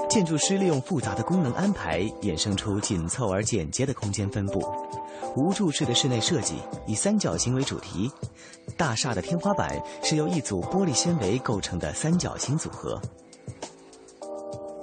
[0.08, 4.62] 建筑师利用复杂的功能安排，衍生出紧凑而简洁的空间分布。
[5.34, 6.54] 无柱式的室内设计
[6.86, 8.08] 以三角形为主题，
[8.76, 13.00] 大厦的天花板是由一组玻璃纤维构成的三角形组合。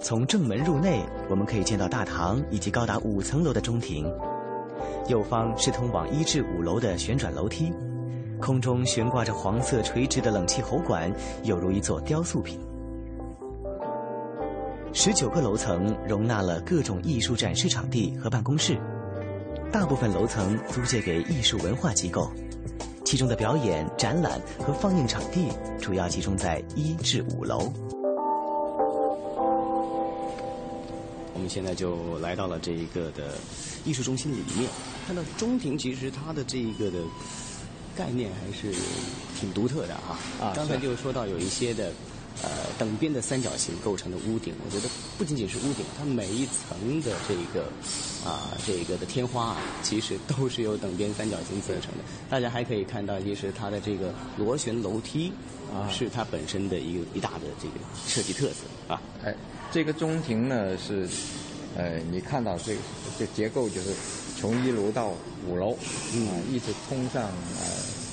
[0.02, 4.12] 从正门入内，我们可以见到大堂以及高达五层楼的中庭。
[5.08, 7.72] 右方是通往一至五楼的旋转楼梯，
[8.42, 11.14] 空中悬挂着黄色垂直的冷气喉管，
[11.44, 12.60] 犹如一座雕塑品。
[14.92, 18.78] 十九个楼层容纳了各种艺术展示场地和办公室，
[19.72, 22.30] 大部分楼层租借给艺术文化机构，
[23.06, 25.48] 其中的表演、展览和放映场地
[25.80, 27.72] 主要集中在一至五楼。
[31.34, 33.36] 我们现在就来到了这一个的
[33.86, 34.70] 艺术中心里面，
[35.08, 37.00] 看到中庭，其实它的这一个的
[37.96, 38.74] 概念还是
[39.40, 40.18] 挺独特的哈。
[40.40, 41.92] 啊，刚才就说到有一些的。
[42.44, 47.66] 呃，等边的三角形构成的屋顶，我觉得不仅仅是屋顶，它每一层的这个
[48.26, 52.04] 啊，这个的天花啊，其实都是由等边三角形组成的。
[52.30, 55.32] 大家还可以看到，其实它的这个螺旋楼梯
[55.72, 57.74] 啊，是它本身的一个一大的这个
[58.08, 59.00] 设计特色啊。
[59.24, 59.36] 哎，
[59.70, 61.08] 这个中庭呢是，
[61.76, 62.76] 呃，你看到这
[63.20, 63.94] 这结构就是
[64.42, 65.14] 从一楼到
[65.48, 67.66] 五楼，啊，一直通上呃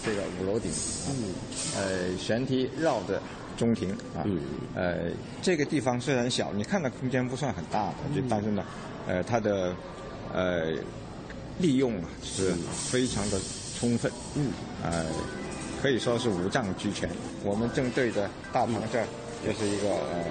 [0.04, 0.70] 这个五楼顶，
[1.08, 1.34] 嗯，
[1.74, 3.20] 呃，旋梯绕着。
[3.56, 4.22] 中庭啊，
[4.76, 5.10] 呃，
[5.42, 8.64] 这个地方虽然小，你看的空间不算很大，就但是呢，
[9.08, 9.74] 呃，它的
[10.32, 10.74] 呃
[11.58, 13.40] 利用啊是非常的
[13.76, 14.52] 充分，嗯，
[14.84, 15.06] 呃，
[15.82, 17.10] 可以说是五脏俱全。
[17.42, 19.08] 我们正对着大堂这儿
[19.44, 20.24] 就是一个呃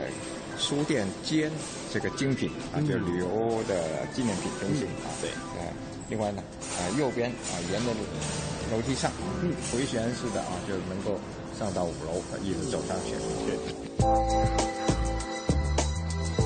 [0.58, 1.52] 书店兼
[1.92, 5.30] 这个精品啊，就是旅游的纪念品中心啊，对，
[5.60, 5.68] 呃，
[6.10, 7.92] 另外呢，啊右边啊沿着
[8.72, 11.20] 楼梯上，嗯，回旋式的啊，就能够。
[11.58, 13.16] 上到五楼，一直走上去。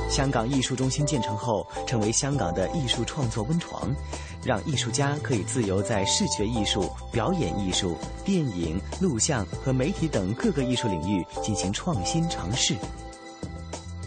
[0.10, 3.94] 香港艺术中心建成后，成为香港的艺术创作温床，
[4.42, 12.78] 让艺术家可以自由在视觉艺术、表演艺术、电影、录像和媒体等各个艺术领域进行创新尝试。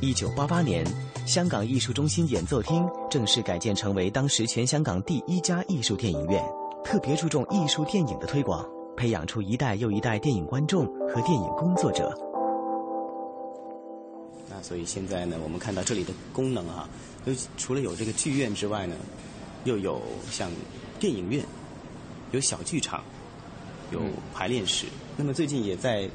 [0.05, 0.85] 一九八八年，
[1.27, 6.45] 香港艺术中心演奏厅正式改建成为当时全香港第一家艺术电影院，
[6.85, 8.69] 特别注重艺术电影的推广。
[8.99, 12.15] 培养出一代又一代电影观众和电影工作者。
[14.47, 16.87] 那所以现在呢，我们看到这里的功能啊，
[17.25, 18.95] 就除了有这个剧院之外呢，
[19.65, 20.51] 又有像
[21.01, 21.43] 电影院，
[22.33, 23.03] 有小剧场，
[23.91, 24.01] 有
[24.35, 24.85] 排练室。
[25.17, 26.07] 那么最近也在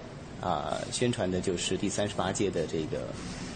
[0.41, 3.07] 啊、宣传的就是第三十八届的这个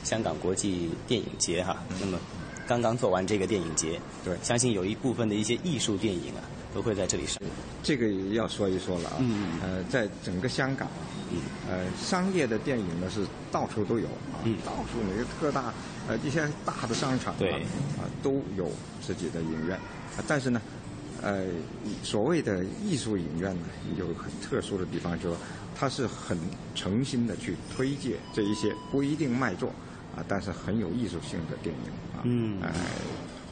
[0.03, 1.81] 香港国际电影节哈。
[1.99, 2.19] 那么
[2.67, 6.41] 刚刚做完这个电影节，对，相信有一部分的一些艺术电影啊
[6.73, 7.41] 都会在这里上。
[7.83, 9.17] 这个也要说一说了啊。
[9.19, 10.87] 嗯呃，在整个香港，
[11.31, 11.39] 嗯，
[11.69, 15.73] 呃，商业的电影呢是到处都有啊，嗯到处哪个特大
[16.07, 18.71] 呃一些大的商场啊，对啊都有
[19.05, 19.75] 自己的影院，
[20.17, 20.61] 啊但是呢，
[21.21, 21.45] 呃，
[22.01, 25.35] 所谓的艺术影院呢，有很特殊的地方，就是
[25.77, 26.37] 它是很
[26.73, 29.69] 诚心的去推介这一些不一定卖座
[30.15, 32.61] 啊，但是很有艺术性的电影啊，嗯。
[32.61, 32.69] 呃，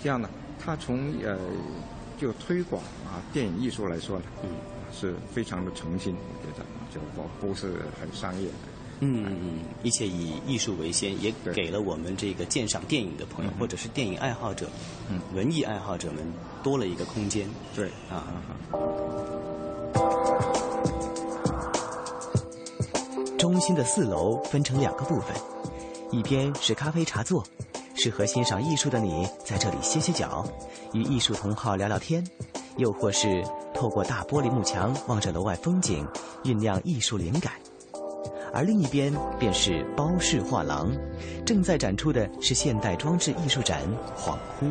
[0.04, 0.30] 这样呢，
[0.64, 1.38] 它从呃
[2.20, 4.50] 就推广啊电影艺术来说呢，嗯，
[4.92, 8.54] 是非常的诚心，我觉得就不不是很商业的。
[9.04, 14.70] 嗯嗯嗯，一切以艺术为先，也给了我们这个鉴赏电影的朋友，或者是电影爱好者、
[15.10, 15.20] 嗯。
[15.34, 16.24] 文艺爱好者们
[16.62, 17.50] 多了一个空间。
[17.76, 18.28] 对啊，
[23.40, 25.36] 中心的四楼分成两个部分，
[26.12, 27.42] 一边是咖啡茶座，
[27.96, 30.46] 适合欣赏艺术的你在这里歇歇脚，
[30.94, 32.22] 与艺术同好聊聊天，
[32.76, 33.42] 又或是
[33.74, 36.06] 透过大玻璃幕墙望着楼外风景，
[36.44, 37.54] 酝酿艺术灵感。
[38.54, 40.92] 而另一边便是包氏画廊，
[41.46, 43.82] 正在展出的是现代装置艺术展
[44.22, 44.66] 《恍惚》。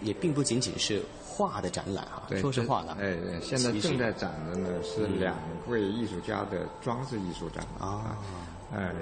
[0.00, 1.02] 也并不仅仅是
[1.36, 2.96] 画的展览啊，对，说是画呢。
[3.00, 5.34] 哎，对现在正在展的呢是嗯两
[5.66, 8.16] 位艺术家的装置艺术展啊，
[8.72, 8.92] 呃，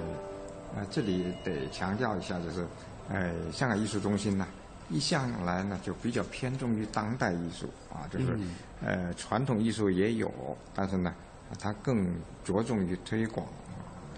[0.75, 2.65] 呃，这里得强调一下，就是，
[3.07, 4.47] 呃，香港艺术中心呢，
[4.89, 8.55] 一向来呢就比较偏重于当代艺术啊，就是，嗯。
[8.83, 10.31] 呃，传统艺术也有，
[10.73, 11.13] 但是呢，
[11.59, 12.07] 它更
[12.43, 13.45] 着重于推广，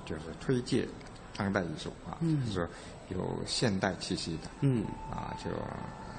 [0.05, 0.87] 就是推介
[1.35, 2.39] 当代艺术啊，嗯。
[2.45, 2.67] 就是说
[3.09, 5.51] 有现代气息的，嗯，啊，就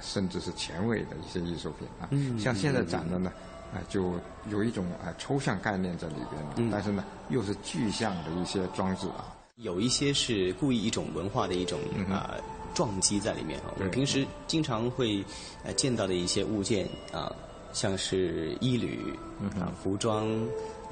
[0.01, 3.32] 甚至是前卫的一些艺术品啊，嗯像现在展的呢，
[3.74, 4.12] 啊、就
[4.51, 6.68] 有一种啊、抽象概念在里边了，嗯。
[6.70, 12.34] 但是呢，又是具象的一些装置啊，有一些是故意一种文化的一种嗯啊、
[12.74, 13.72] 撞击在里面啊。
[13.76, 15.24] 我们平时经常会
[15.64, 17.30] 呃见到的一些物件啊，
[17.72, 19.12] 像是衣履
[19.59, 20.28] 啊、服装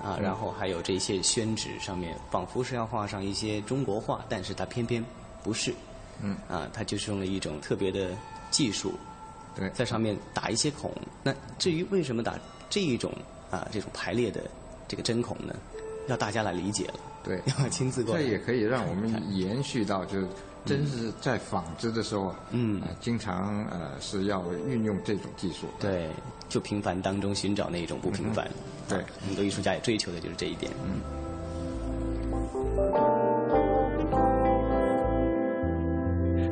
[0.03, 0.23] 啊，嗯。
[0.23, 5.05] 然后还有这些宣纸上面，仿佛是要画上一些中国画，但是它偏偏
[5.43, 5.75] 不是。
[6.21, 6.37] 嗯。
[6.49, 8.11] 啊，它就是用了一种特别的
[8.55, 8.95] 技术，
[9.57, 10.93] 对，在上面打一些孔。
[11.25, 12.39] 那至于为什么打
[12.71, 13.13] 这一种
[13.51, 14.43] 啊这种排列的
[14.87, 15.53] 这个针孔呢？
[16.07, 16.95] 要大家来理解了。
[17.25, 18.23] 对，要亲自过来。
[18.23, 20.29] 这也可以让我们延续到，就是
[20.65, 26.11] 真是在纺织的时候啊，嗯呃经常呃是要运用这种技术，对，
[26.49, 28.49] 就平凡当中寻找那一种不平凡。
[28.89, 30.71] 对，很多艺术家也追求的就是这一点。
[30.85, 31.01] 嗯。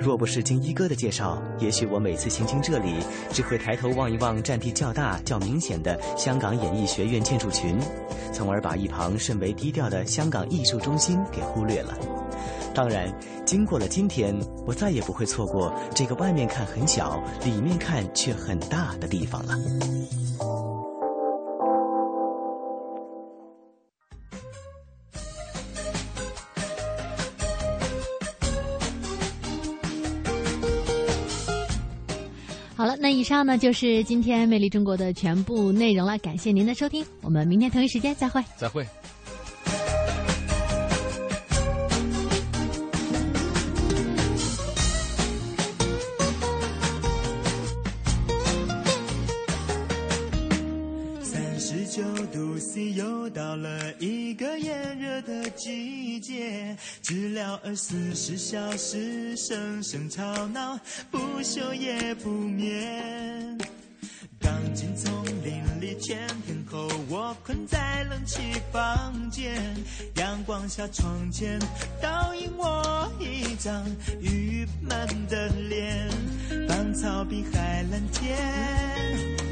[0.03, 2.97] 若不是经一哥的介绍，也许我每次行经这里，
[3.31, 7.79] 只会抬头望一望占地较大、较明显的香港演艺学院建筑群，
[8.33, 11.97] 从而把一旁甚为低调的香港艺术中心给忽略了。
[12.75, 14.37] 当然，经过了今天，
[14.67, 19.55] 我再也不会错过这个外面看很小，里面看却很大的地方了。
[33.13, 38.43] 以上呢就是今天《魅力中国》的全部内容了，感谢您的收听，我们明天同一时间再会。
[38.57, 38.87] 再会。
[51.23, 52.03] 三十九
[52.33, 54.22] 度 C，又到了一
[55.53, 60.79] 季节，治疗二十四小时，声声吵闹，
[61.11, 63.59] 不休也不眠。
[64.41, 68.39] 钢筋丛林里全天后，我困在冷气
[68.73, 69.63] 房间，
[70.17, 71.59] 阳光下窗前
[72.01, 73.85] 倒映我一张
[74.21, 76.09] 郁闷的脸，
[76.69, 79.52] 芳草碧海蓝天。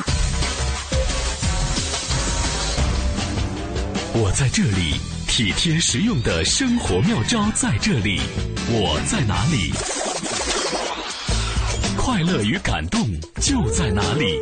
[4.13, 8.19] 我在这里，体贴实用的生活妙招在这里。
[8.67, 9.71] 我在哪里？
[11.97, 13.07] 快乐与感动
[13.39, 14.37] 就在哪里？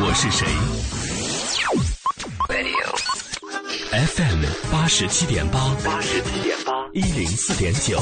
[0.00, 0.46] 我是谁
[3.90, 7.98] ？FM 八十七点八，八十七点八，一零四点九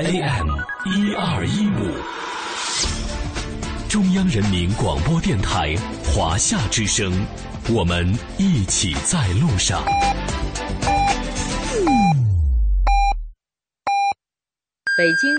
[0.00, 0.48] ，AM
[0.86, 1.94] 一二一五，
[3.88, 7.12] 中央人民广播电台华夏之声，
[7.72, 8.06] 我们
[8.36, 9.82] 一起在路上。
[14.98, 15.30] 北京。